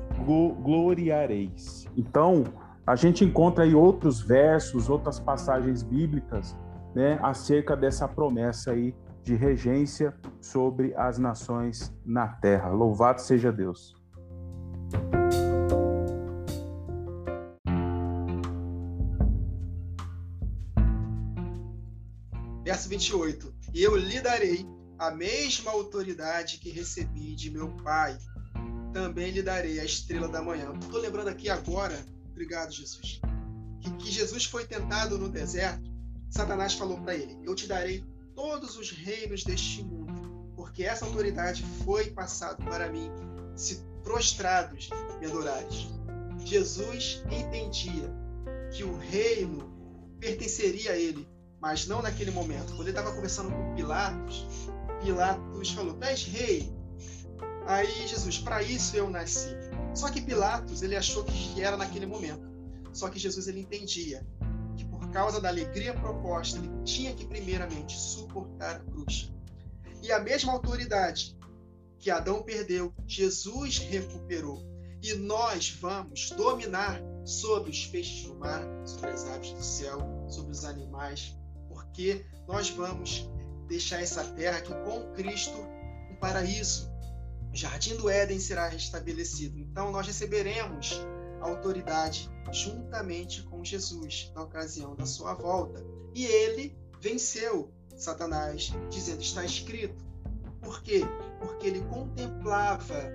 [0.62, 1.86] gloriareis.
[1.96, 2.44] Então,
[2.86, 6.56] a gente encontra aí outros versos, outras passagens bíblicas,
[6.94, 12.68] né, acerca dessa promessa aí de regência sobre as nações na terra.
[12.68, 13.94] Louvado seja Deus.
[22.74, 23.54] Verso 28.
[23.72, 24.66] E eu lhe darei
[24.98, 28.18] a mesma autoridade que recebi de meu Pai.
[28.92, 30.72] Também lhe darei a estrela da manhã.
[30.82, 31.96] Estou lembrando aqui agora,
[32.32, 33.20] obrigado, Jesus,
[33.80, 35.88] que, que Jesus foi tentado no deserto.
[36.28, 38.04] Satanás falou para ele: Eu te darei
[38.34, 43.08] todos os reinos deste mundo, porque essa autoridade foi passada para mim,
[43.54, 45.86] se prostrados me adorares.
[46.44, 48.12] Jesus entendia
[48.72, 49.72] que o reino
[50.18, 51.24] pertenceria a ele,
[51.64, 52.74] mas não naquele momento.
[52.74, 54.46] Quando ele estava conversando com Pilatos,
[55.02, 56.70] Pilatos falou: és rei.
[57.66, 59.48] Aí Jesus, para isso eu nasci.
[59.94, 62.46] Só que Pilatos, ele achou que era naquele momento.
[62.92, 64.26] Só que Jesus, ele entendia
[64.76, 69.32] que por causa da alegria proposta, ele tinha que primeiramente suportar a cruz.
[70.02, 71.34] E a mesma autoridade
[71.98, 74.62] que Adão perdeu, Jesus recuperou.
[75.02, 79.98] E nós vamos dominar sobre os peixes do mar, sobre as aves do céu,
[80.28, 81.34] sobre os animais,
[81.94, 83.30] porque nós vamos
[83.68, 85.56] deixar essa terra aqui com Cristo
[86.10, 86.90] um paraíso.
[87.52, 89.60] O jardim do Éden será restabelecido.
[89.60, 91.00] Então nós receberemos
[91.40, 95.84] autoridade juntamente com Jesus na ocasião da sua volta.
[96.12, 100.04] E ele venceu Satanás, dizendo: está escrito.
[100.60, 101.02] Por quê?
[101.38, 103.08] Porque ele contemplava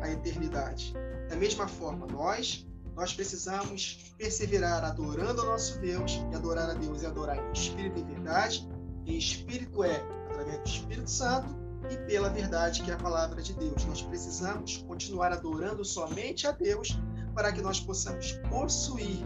[0.00, 0.94] a eternidade.
[1.28, 7.02] Da mesma forma, nós nós precisamos perseverar adorando o nosso Deus, e adorar a Deus
[7.02, 8.68] e adorar em espírito e verdade.
[9.06, 9.96] Em espírito é
[10.30, 11.48] através do Espírito Santo
[11.90, 13.84] e pela verdade que é a palavra de Deus.
[13.84, 16.98] Nós precisamos continuar adorando somente a Deus
[17.34, 19.18] para que nós possamos possuir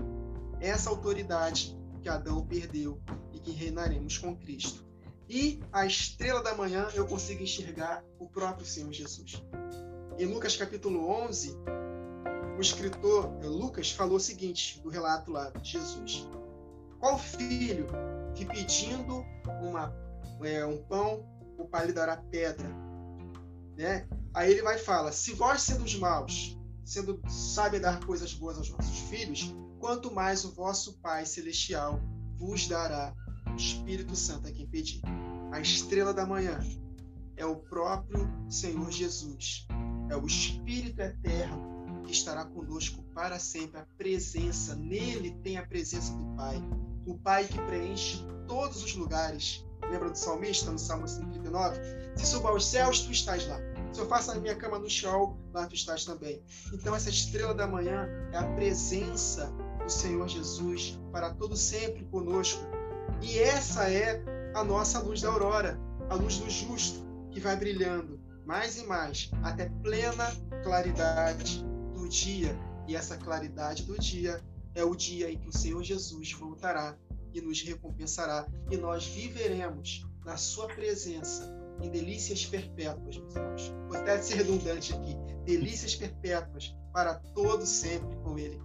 [0.60, 3.00] essa autoridade que Adão perdeu
[3.32, 4.86] e que reinaremos com Cristo.
[5.28, 9.42] E a estrela da manhã eu consigo enxergar o próprio Senhor Jesus.
[10.16, 11.56] Em Lucas capítulo 11,
[12.56, 16.26] o escritor Lucas falou o seguinte do relato lá de Jesus:
[16.98, 17.86] Qual filho
[18.34, 19.24] que pedindo
[19.62, 19.94] uma,
[20.42, 21.24] é, um pão,
[21.58, 22.68] o pai lhe dará pedra?
[23.76, 24.08] Né?
[24.34, 28.56] Aí ele vai e fala: Se vós sendo os maus, sendo sabe dar coisas boas
[28.56, 32.00] aos vossos filhos, quanto mais o vosso Pai celestial
[32.36, 33.14] vos dará
[33.52, 35.02] o Espírito Santo a quem pedir.
[35.52, 36.58] A estrela da manhã
[37.36, 39.66] é o próprio Senhor Jesus.
[40.08, 41.75] É o Espírito eterno
[42.06, 43.80] que estará conosco para sempre.
[43.80, 46.62] A presença, nele tem a presença do Pai.
[47.04, 49.64] O Pai que preenche todos os lugares.
[49.90, 51.78] Lembra do salmista, no Salmo 139?
[52.16, 53.58] Se suba aos céus, tu estás lá.
[53.92, 56.42] Se eu faço a minha cama no chão, lá tu estás também.
[56.72, 59.52] Então, essa estrela da manhã é a presença
[59.82, 62.64] do Senhor Jesus para todo sempre conosco.
[63.22, 64.22] E essa é
[64.54, 65.78] a nossa luz da aurora,
[66.10, 70.32] a luz do justo, que vai brilhando mais e mais até plena
[70.62, 71.66] claridade
[71.96, 72.56] do dia.
[72.86, 74.40] E essa claridade do dia
[74.74, 76.96] é o dia em que o Senhor Jesus voltará
[77.32, 83.74] e nos recompensará e nós viveremos na sua presença em delícias perpétuas, meus irmãos.
[83.88, 85.16] Vou até ser redundante aqui.
[85.44, 88.60] Delícias perpétuas para todo sempre com ele.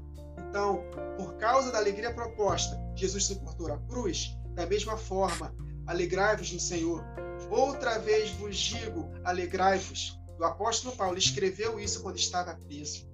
[0.50, 0.84] Então,
[1.18, 5.54] por causa da alegria proposta, Jesus suportou a cruz, da mesma forma,
[5.86, 7.04] alegrai-vos no Senhor.
[7.50, 10.20] Outra vez vos digo, alegrai-vos.
[10.40, 13.11] O apóstolo Paulo escreveu isso quando estava preso.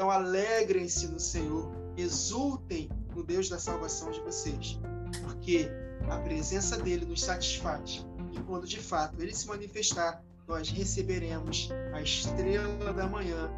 [0.00, 4.80] Então, alegrem-se no Senhor, exultem no Deus da salvação de vocês,
[5.22, 5.68] porque
[6.08, 8.06] a presença dele nos satisfaz.
[8.32, 13.50] E quando de fato ele se manifestar, nós receberemos a estrela da manhã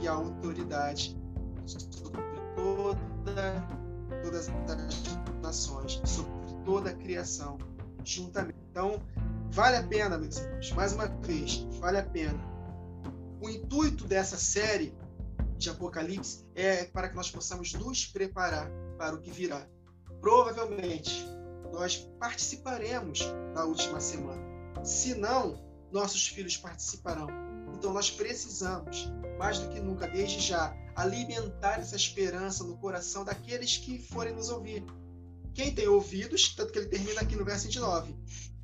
[0.00, 1.20] e a autoridade
[1.66, 3.68] sobre toda,
[4.22, 6.32] todas as nações, sobre
[6.64, 7.58] toda a criação,
[8.02, 8.58] juntamente.
[8.70, 9.02] Então,
[9.50, 12.40] vale a pena, meus irmãos, mais uma vez, vale a pena.
[13.42, 14.98] O intuito dessa série
[15.60, 19.68] de Apocalipse é para que nós possamos nos preparar para o que virá.
[20.20, 21.24] Provavelmente,
[21.70, 23.20] nós participaremos
[23.54, 24.42] na última semana.
[24.82, 27.28] Se não, nossos filhos participarão.
[27.74, 29.08] Então, nós precisamos,
[29.38, 34.48] mais do que nunca, desde já, alimentar essa esperança no coração daqueles que forem nos
[34.48, 34.84] ouvir.
[35.54, 38.16] Quem tem ouvidos, tanto que ele termina aqui no verso 29.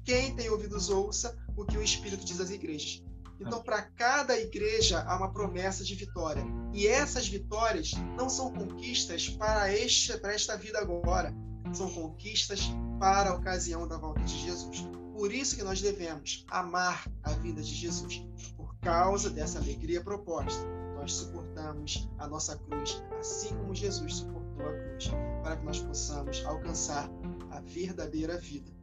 [0.04, 3.02] Quem tem ouvidos, ouça o que o Espírito diz às igrejas.
[3.40, 6.42] Então, para cada igreja há uma promessa de vitória.
[6.72, 11.34] E essas vitórias não são conquistas para, este, para esta vida agora,
[11.72, 14.86] são conquistas para a ocasião da volta de Jesus.
[15.12, 18.22] Por isso que nós devemos amar a vida de Jesus,
[18.56, 20.62] por causa dessa alegria proposta.
[20.94, 25.10] Nós suportamos a nossa cruz, assim como Jesus suportou a cruz,
[25.42, 27.08] para que nós possamos alcançar
[27.50, 28.75] a verdadeira vida.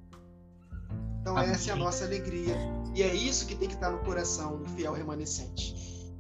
[1.24, 1.52] Então, Amém.
[1.52, 2.54] essa é a nossa alegria.
[2.94, 5.74] E é isso que tem que estar no coração do fiel remanescente.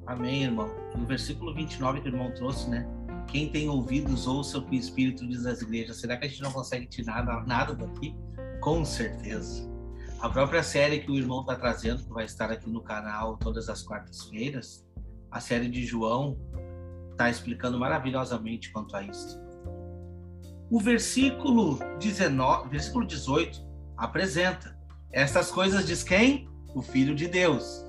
[0.07, 0.73] Amém, irmão.
[0.95, 2.87] No versículo 29 que o irmão trouxe, né?
[3.27, 5.97] Quem tem ouvidos, ouça o que o Espírito diz às igrejas.
[5.97, 8.15] Será que a gente não consegue tirar nada daqui?
[8.61, 9.69] Com certeza.
[10.21, 13.67] A própria série que o irmão está trazendo, que vai estar aqui no canal todas
[13.67, 14.87] as quartas-feiras,
[15.29, 16.37] a série de João,
[17.11, 19.37] está explicando maravilhosamente quanto a isso.
[20.71, 23.61] O versículo 19, versículo 18
[23.97, 24.81] apresenta
[25.13, 26.49] estas coisas diz quem?
[26.75, 27.85] O Filho de Deus.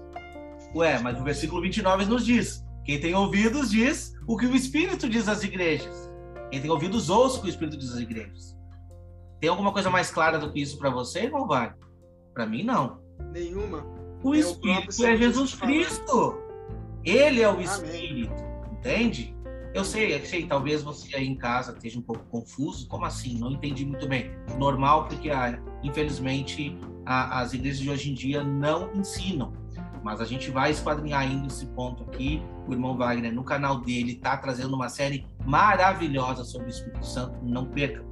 [0.74, 5.08] Ué, mas o versículo 29 nos diz: quem tem ouvidos diz o que o Espírito
[5.08, 6.10] diz às igrejas.
[6.50, 8.54] Quem tem ouvidos ouça o que o Espírito diz às igrejas.
[9.40, 11.78] Tem alguma coisa mais clara do que isso para você, irmão Wagner?
[12.34, 13.00] Para mim, não.
[13.32, 13.86] Nenhuma.
[14.22, 16.38] O é Espírito o é Jesus Cristo.
[17.04, 18.34] Ele é o Espírito.
[18.34, 18.78] Amém.
[18.78, 19.34] Entende?
[19.74, 22.86] Eu sei, eu sei, talvez você aí em casa esteja um pouco confuso.
[22.86, 23.38] Como assim?
[23.38, 24.30] Não entendi muito bem.
[24.58, 29.52] Normal, porque ah, infelizmente a, as igrejas de hoje em dia não ensinam.
[30.02, 32.42] Mas a gente vai esquadrinhar ainda esse ponto aqui.
[32.68, 37.38] O irmão Wagner, no canal dele, está trazendo uma série maravilhosa sobre o Espírito Santo.
[37.42, 38.04] Não perca.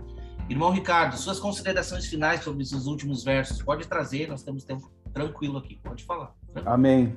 [0.49, 3.63] Irmão Ricardo, suas considerações finais sobre esses últimos versos.
[3.63, 5.79] Pode trazer, nós temos tempo tranquilo aqui.
[5.83, 6.35] Pode falar.
[6.65, 7.15] Amém.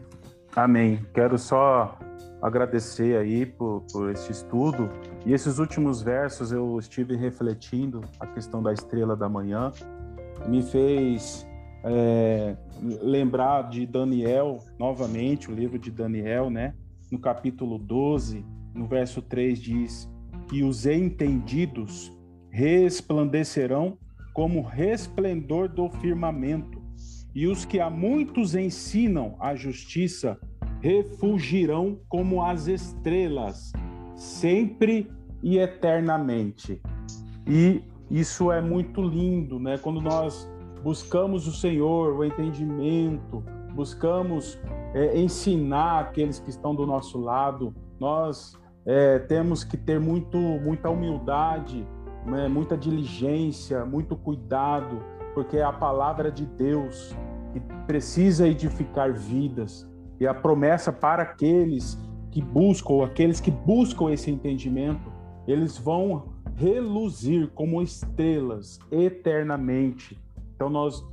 [0.56, 1.06] Amém.
[1.14, 1.98] Quero só
[2.42, 4.90] agradecer aí por, por estudo.
[5.26, 9.72] E esses últimos versos eu estive refletindo a questão da estrela da manhã.
[10.48, 11.48] Me fez
[11.88, 12.58] é,
[13.02, 16.74] lembrar de Daniel, novamente, o livro de Daniel, né?
[17.12, 20.10] No capítulo 12, no verso 3 diz
[20.50, 22.12] que os entendidos
[22.50, 23.98] resplandecerão
[24.34, 26.84] como resplendor do firmamento,
[27.36, 30.40] e os que a muitos ensinam a justiça
[30.82, 33.72] refugirão como as estrelas,
[34.16, 35.08] sempre
[35.44, 36.82] e eternamente.
[37.48, 39.78] E isso é muito lindo, né?
[39.78, 40.50] Quando nós
[40.86, 44.60] buscamos o Senhor, o entendimento, buscamos
[44.94, 48.54] é, ensinar aqueles que estão do nosso lado, nós
[48.86, 51.88] é, temos que ter muito, muita humildade,
[52.24, 55.02] né, muita diligência, muito cuidado,
[55.34, 57.16] porque é a palavra de Deus
[57.52, 59.90] que precisa edificar vidas.
[60.20, 65.12] E a promessa para aqueles que buscam, aqueles que buscam esse entendimento,
[65.48, 70.24] eles vão reluzir como estrelas eternamente
[70.56, 71.06] então nós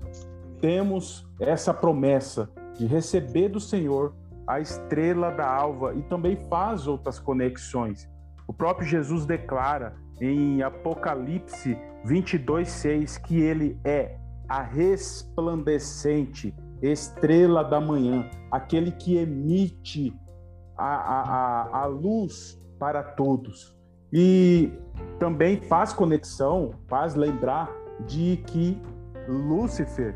[0.61, 4.15] temos essa promessa de receber do Senhor
[4.47, 8.09] a estrela da alva e também faz outras conexões.
[8.47, 14.17] O próprio Jesus declara em Apocalipse 22:6 que ele é
[14.49, 20.13] a resplandecente estrela da manhã, aquele que emite
[20.77, 23.77] a, a, a, a luz para todos.
[24.13, 24.71] E
[25.19, 27.71] também faz conexão, faz lembrar
[28.07, 28.81] de que
[29.29, 30.15] Lúcifer,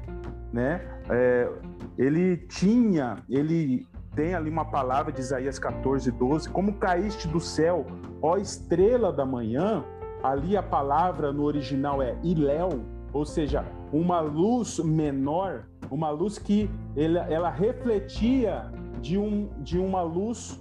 [0.53, 0.81] né,
[1.11, 1.51] é,
[1.99, 7.87] ele tinha, ele tem ali uma palavra de Isaías 14, 12, como caíste do céu,
[8.23, 9.85] ó estrela da manhã,
[10.23, 12.81] ali a palavra no original é Iléu,
[13.13, 20.03] ou seja, uma luz menor, uma luz que ela, ela refletia de, um, de uma
[20.03, 20.59] luz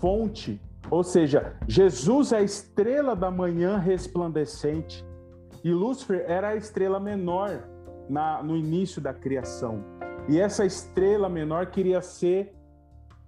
[0.00, 0.60] fonte,
[0.90, 5.04] ou seja, Jesus é a estrela da manhã resplandecente
[5.62, 7.73] e Lúcifer era a estrela menor
[8.08, 9.84] na, no início da criação.
[10.28, 12.54] E essa estrela menor queria ser,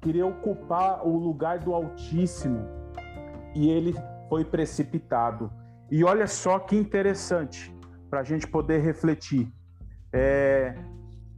[0.00, 2.66] queria ocupar o lugar do Altíssimo
[3.54, 3.94] e ele
[4.28, 5.50] foi precipitado.
[5.90, 7.74] E olha só que interessante
[8.10, 9.52] para a gente poder refletir.
[10.12, 10.74] É,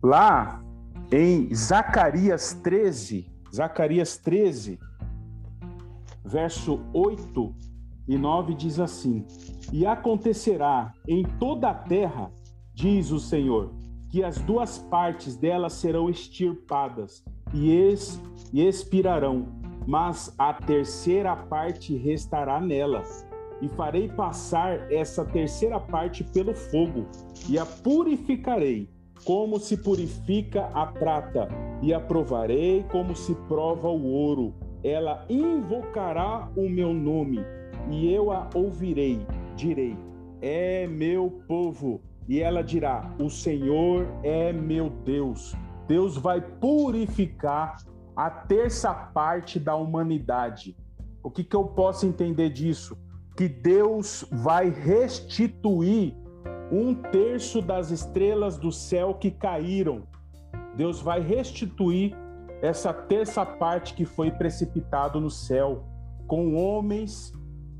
[0.02, 0.62] lá
[1.10, 4.78] em Zacarias 13, Zacarias 13,
[6.24, 7.54] verso 8
[8.06, 9.26] e 9 diz assim:
[9.72, 12.30] E acontecerá em toda a terra,
[12.78, 13.72] diz o Senhor,
[14.08, 18.20] que as duas partes dela serão extirpadas e, ex,
[18.54, 19.48] expirarão,
[19.86, 23.26] mas a terceira parte restará nelas.
[23.60, 27.06] E farei passar essa terceira parte pelo fogo,
[27.48, 28.88] e a purificarei,
[29.24, 31.48] como se purifica a prata,
[31.82, 37.40] e a provarei como se prova o ouro ela invocará o meu nome
[37.90, 39.18] e eu a ouvirei.
[39.56, 39.96] Direi:
[40.40, 42.00] É meu povo.
[42.28, 45.56] E ela dirá: O Senhor é meu Deus.
[45.86, 47.76] Deus vai purificar
[48.14, 50.76] a terça parte da humanidade.
[51.22, 52.96] O que, que eu posso entender disso?
[53.34, 56.14] Que Deus vai restituir
[56.70, 60.02] um terço das estrelas do céu que caíram.
[60.76, 62.14] Deus vai restituir
[62.60, 65.84] essa terça parte que foi precipitado no céu,
[66.26, 67.32] com homens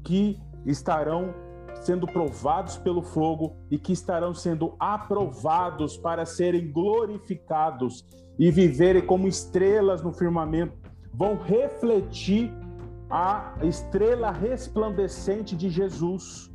[0.05, 1.35] que estarão
[1.83, 8.05] sendo provados pelo fogo e que estarão sendo aprovados para serem glorificados
[8.39, 10.77] e viverem como estrelas no firmamento,
[11.13, 12.53] vão refletir
[13.11, 16.51] a estrela resplandecente de Jesus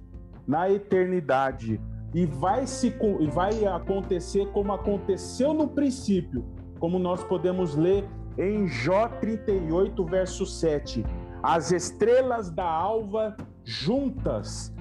[0.47, 1.81] na eternidade.
[2.13, 2.95] E vai, se,
[3.33, 6.45] vai acontecer como aconteceu no princípio,
[6.79, 8.07] como nós podemos ler
[8.37, 11.03] em Jó 38, verso 7.
[11.41, 14.72] As estrelas da alva juntas,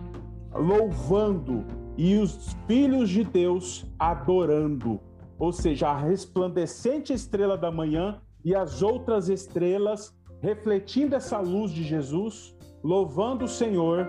[0.54, 1.64] louvando,
[1.96, 5.00] e os filhos de Deus adorando.
[5.38, 11.84] Ou seja, a resplandecente estrela da manhã e as outras estrelas refletindo essa luz de
[11.84, 14.08] Jesus, louvando o Senhor,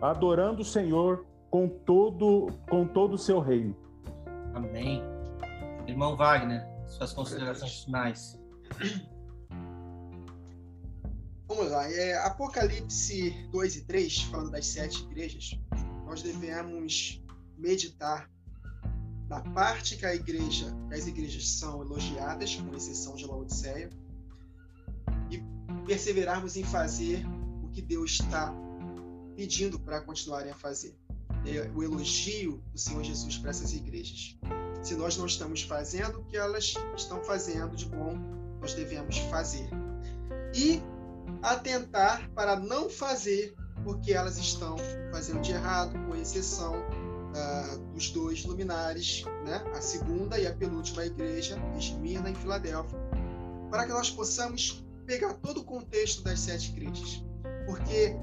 [0.00, 3.76] adorando o Senhor com todo com todo o seu reino.
[4.54, 5.02] Amém.
[5.86, 8.40] Irmão Wagner, suas considerações finais.
[11.54, 11.86] Vamos lá.
[11.92, 15.60] É, Apocalipse 2 e 3, falando das sete igrejas,
[16.06, 17.22] nós devemos
[17.58, 18.30] meditar
[19.28, 23.90] na parte que a igreja, que as igrejas são elogiadas, com exceção de Laodiceia,
[25.30, 25.42] e
[25.84, 27.22] perseverarmos em fazer
[27.62, 28.50] o que Deus está
[29.36, 30.96] pedindo para continuarem a fazer.
[31.44, 34.38] É o elogio do Senhor Jesus para essas igrejas
[34.82, 38.18] se nós não estamos fazendo o que elas estão fazendo de bom,
[38.60, 39.68] nós devemos fazer.
[40.52, 40.82] E
[41.42, 44.76] atentar para não fazer o que elas estão
[45.10, 49.62] fazendo de errado, com exceção uh, dos dois luminares, né?
[49.74, 52.98] a segunda e a penúltima igreja, Esmirna e Filadélfia,
[53.70, 57.24] para que nós possamos pegar todo o contexto das sete igrejas.
[57.66, 58.14] Porque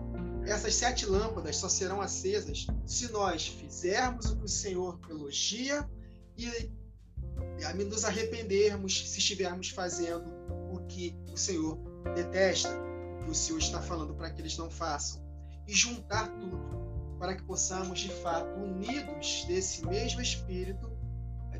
[0.45, 5.88] essas sete lâmpadas só serão acesas se nós fizermos o que o Senhor elogia
[6.38, 6.49] e
[7.84, 10.30] nos arrependermos se estivermos fazendo
[10.72, 11.78] o que o Senhor
[12.15, 12.70] detesta,
[13.30, 15.21] o Senhor está falando para que eles não façam,
[15.67, 20.89] e juntar tudo para que possamos, de fato, unidos desse mesmo Espírito,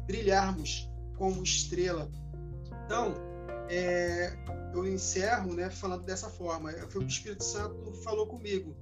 [0.06, 2.10] brilharmos como estrela.
[2.86, 3.14] Então,
[3.70, 4.34] é,
[4.74, 6.72] eu encerro né, falando dessa forma.
[6.72, 8.76] Foi o que o Espírito Santo falou comigo.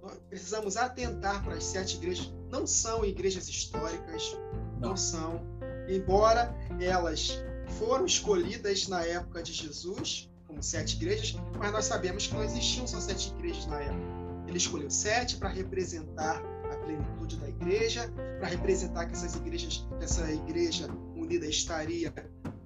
[0.00, 2.32] Nós precisamos atentar para as sete igrejas.
[2.48, 4.34] Não são igrejas históricas,
[4.78, 5.44] não são,
[5.86, 7.30] embora elas
[7.78, 12.86] foram escolhidas na época de Jesus como sete igrejas, mas nós sabemos que não existiam
[12.86, 14.20] só sete igrejas na época.
[14.48, 20.30] Ele escolheu sete para representar a plenitude da igreja, para representar que essas igrejas, essa
[20.30, 22.12] igreja unida estaria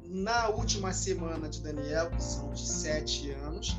[0.03, 3.77] na última semana de Daniel, que são de sete anos.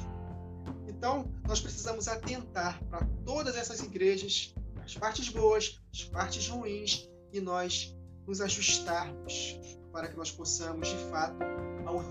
[0.88, 4.54] Então, nós precisamos atentar para todas essas igrejas,
[4.84, 7.98] as partes boas, as partes ruins, e nós
[8.28, 9.60] nos ajustarmos
[9.92, 11.38] para que nós possamos, de fato,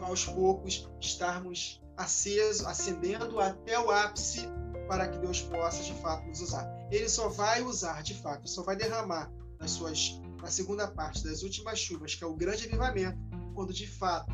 [0.02, 4.48] aos poucos, estarmos acesos, acendendo até o ápice
[4.88, 6.66] para que Deus possa, de fato, nos usar.
[6.90, 11.42] Ele só vai usar, de fato, só vai derramar nas suas, na segunda parte das
[11.42, 13.18] últimas chuvas, que é o grande avivamento,
[13.54, 14.32] quando, de fato,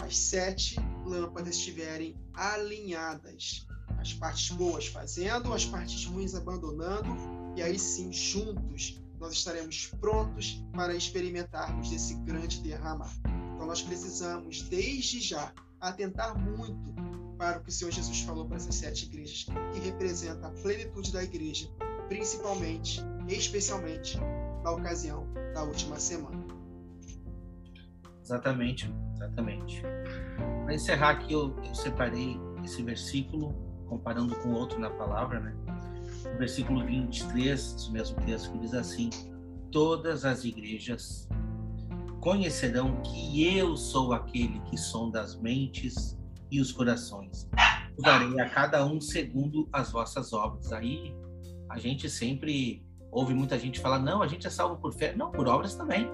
[0.00, 3.66] as sete lâmpadas estiverem alinhadas.
[3.98, 7.08] As partes boas fazendo, as partes ruins abandonando,
[7.56, 13.12] e aí sim, juntos, nós estaremos prontos para experimentarmos desse grande derramar.
[13.54, 16.94] Então, nós precisamos, desde já, atentar muito
[17.36, 21.12] para o que o Senhor Jesus falou para essas sete igrejas, que representa a plenitude
[21.12, 21.68] da igreja,
[22.08, 24.18] principalmente, especialmente,
[24.62, 26.44] na ocasião da última semana.
[28.22, 29.82] Exatamente, exatamente.
[30.64, 33.54] Para encerrar aqui, eu, eu separei esse versículo,
[33.86, 35.56] comparando com outro na palavra, né?
[36.24, 39.10] no versículo 23 do mesmo texto, que diz assim:
[39.70, 41.28] Todas as igrejas
[42.20, 46.18] conhecerão que eu sou aquele que sonda as mentes
[46.50, 47.48] e os corações.
[47.98, 50.72] Darei a cada um segundo as vossas obras.
[50.72, 51.14] Aí
[51.68, 55.14] a gente sempre ouve muita gente falar: não, a gente é salvo por fé.
[55.14, 56.08] Não, por obras também.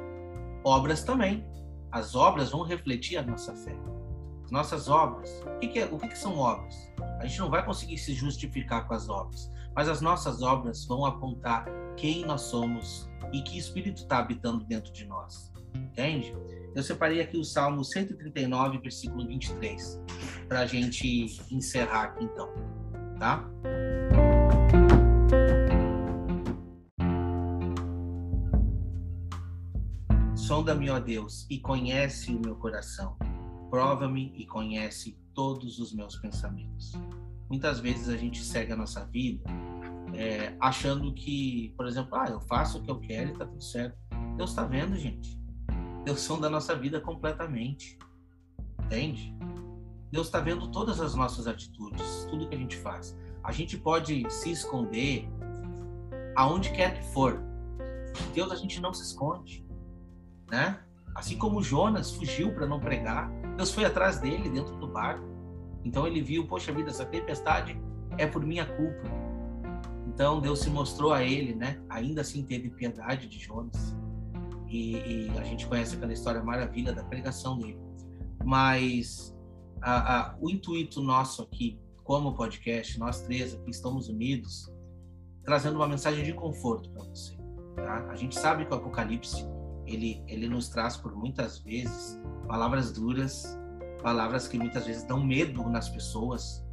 [0.64, 1.44] Obras também.
[1.92, 3.76] As obras vão refletir a nossa fé.
[4.44, 5.42] As nossas obras.
[5.57, 6.74] O que, que é, o que, que são obras?
[7.20, 11.05] A gente não vai conseguir se justificar com as obras mas as nossas obras vão
[11.05, 15.52] apontar quem nós somos e que espírito está habitando dentro de nós.
[15.75, 16.35] Entende?
[16.75, 20.01] Eu separei aqui o Salmo 139, versículo 23,
[20.49, 22.53] para a gente encerrar aqui então,
[23.18, 23.49] tá?
[30.35, 33.16] Sonda-me, ó Deus, e conhece o meu coração.
[33.70, 36.93] Prova-me e conhece todos os meus pensamentos.
[37.49, 39.45] Muitas vezes a gente segue a nossa vida
[40.14, 43.62] é, achando que, por exemplo, ah, eu faço o que eu quero e tá tudo
[43.62, 43.97] certo.
[44.37, 45.43] Deus está vendo, gente.
[46.05, 47.98] Deus são da nossa vida completamente.
[48.84, 49.34] Entende?
[50.12, 53.16] Deus está vendo todas as nossas atitudes, tudo que a gente faz.
[53.42, 55.28] A gente pode se esconder
[56.36, 57.42] aonde quer que for.
[58.34, 59.66] Deus a gente não se esconde,
[60.50, 60.78] né?
[61.14, 65.24] Assim como Jonas fugiu para não pregar, Deus foi atrás dele dentro do barco.
[65.84, 67.80] Então ele viu, poxa vida, essa tempestade
[68.18, 69.09] é por minha culpa.
[70.07, 71.80] Então Deus se mostrou a ele, né?
[71.88, 73.96] Ainda assim teve piedade de Jonas.
[74.75, 77.79] E, e a gente conhece aquela história maravilha da pregação dele.
[78.45, 79.33] Mas
[79.81, 84.68] a, a, o intuito nosso aqui, como podcast, nós três aqui estamos unidos,
[85.45, 87.37] trazendo uma mensagem de conforto para você.
[87.77, 88.09] Tá?
[88.11, 89.47] A gente sabe que o Apocalipse
[89.87, 93.57] ele, ele nos traz por muitas vezes palavras duras,
[94.03, 96.66] palavras que muitas vezes dão medo nas pessoas,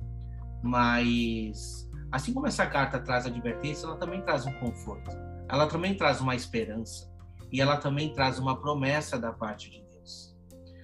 [0.63, 5.11] mas assim como essa carta traz advertência, ela também traz um conforto,
[5.47, 7.10] ela também traz uma esperança
[7.51, 10.35] e ela também traz uma promessa da parte de Deus.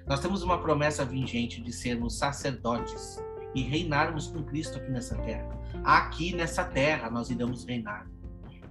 [0.05, 5.57] Nós temos uma promessa vingente de sermos sacerdotes e reinarmos com Cristo aqui nessa terra.
[5.83, 8.09] Aqui nessa terra nós iremos reinar.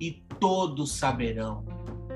[0.00, 1.64] E todos saberão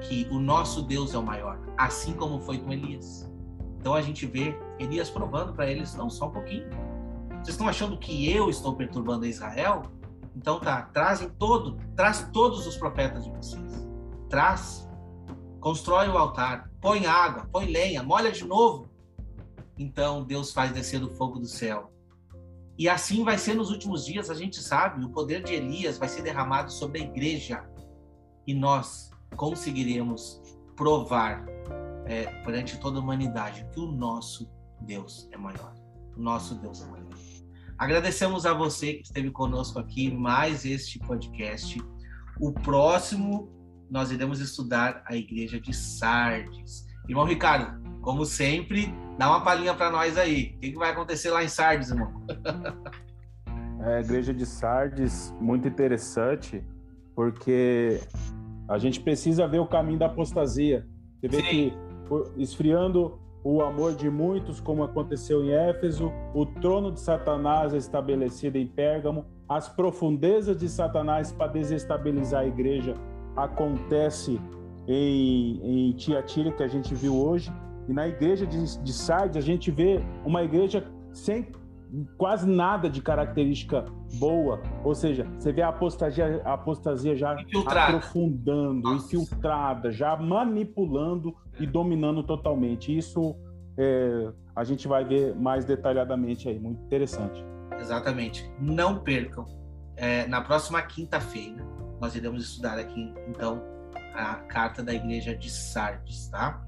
[0.01, 3.31] que o nosso Deus é o maior, assim como foi com Elias.
[3.79, 6.69] Então a gente vê Elias provando para eles, não, só um pouquinho.
[7.31, 9.83] Vocês estão achando que eu estou perturbando Israel?
[10.37, 13.89] Então tá, trazem todo, traz todos os profetas de vocês.
[14.29, 14.89] Traz,
[15.61, 18.89] constrói o altar, põe água, põe lenha, molha de novo.
[19.79, 21.93] Então Deus faz descer o fogo do céu.
[22.79, 26.09] E assim vai ser nos últimos dias, a gente sabe, o poder de Elias vai
[26.09, 27.65] ser derramado sobre a igreja.
[28.47, 30.41] E nós conseguiremos
[30.75, 31.45] provar
[32.07, 34.51] é, perante toda a humanidade que o nosso
[34.81, 35.75] Deus é maior.
[36.17, 37.11] O nosso Deus é maior.
[37.77, 41.79] Agradecemos a você que esteve conosco aqui mais este podcast.
[42.39, 43.60] O próximo
[43.91, 46.87] nós iremos estudar a igreja de Sardes.
[47.09, 50.55] Irmão Ricardo, como sempre, dá uma palhinha para nós aí.
[50.57, 52.13] O que, vai acontecer lá em Sardes, irmão?
[53.83, 56.63] É, a igreja de Sardes, muito interessante,
[57.15, 57.99] porque
[58.69, 60.87] a gente precisa ver o caminho da apostasia.
[61.19, 61.43] Você vê Sim.
[61.49, 61.77] que
[62.37, 68.59] esfriando o amor de muitos, como aconteceu em Éfeso, o trono de Satanás é estabelecido
[68.59, 72.95] em Pérgamo, as profundezas de Satanás para desestabilizar a igreja
[73.45, 74.41] acontece
[74.87, 77.53] em, em Tiatira, que a gente viu hoje,
[77.89, 81.49] e na igreja de, de Sardes a gente vê uma igreja sem
[82.17, 83.85] quase nada de característica
[84.15, 87.97] boa, ou seja, você vê a apostasia, a apostasia já infiltrada.
[87.97, 89.07] aprofundando, Nossa.
[89.07, 92.97] infiltrada, já manipulando e dominando totalmente.
[92.97, 93.35] Isso
[93.77, 96.59] é, a gente vai ver mais detalhadamente aí.
[96.59, 97.45] Muito interessante.
[97.79, 98.49] Exatamente.
[98.61, 99.45] Não percam.
[99.97, 101.67] É, na próxima quinta-feira,
[102.01, 103.63] nós iremos estudar aqui, então,
[104.15, 106.65] a carta da igreja de Sardes, tá?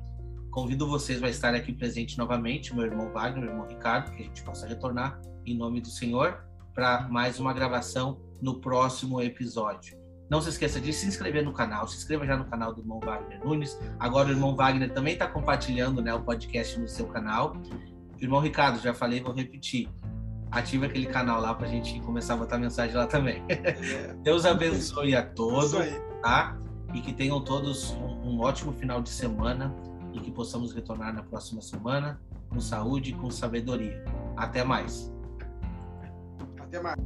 [0.51, 4.25] Convido vocês a estar aqui presente novamente, meu irmão Wagner, meu irmão Ricardo, que a
[4.27, 6.45] gente possa retornar em nome do Senhor
[6.75, 9.97] para mais uma gravação no próximo episódio.
[10.29, 13.01] Não se esqueça de se inscrever no canal, se inscreva já no canal do irmão
[13.01, 13.79] Wagner Nunes.
[13.99, 17.55] Agora o irmão Wagner também está compartilhando né, o podcast no seu canal.
[18.19, 19.89] Irmão Ricardo, já falei, vou repetir.
[20.53, 23.43] Ative aquele canal lá para a gente começar a botar mensagem lá também.
[23.49, 24.15] É.
[24.23, 25.73] Deus abençoe a todos,
[26.23, 26.59] tá?
[26.93, 29.75] E que tenham todos um, um ótimo final de semana
[30.13, 32.21] e que possamos retornar na próxima semana
[32.51, 34.05] com saúde e com sabedoria.
[34.37, 35.11] Até mais.
[36.61, 36.99] Até mais.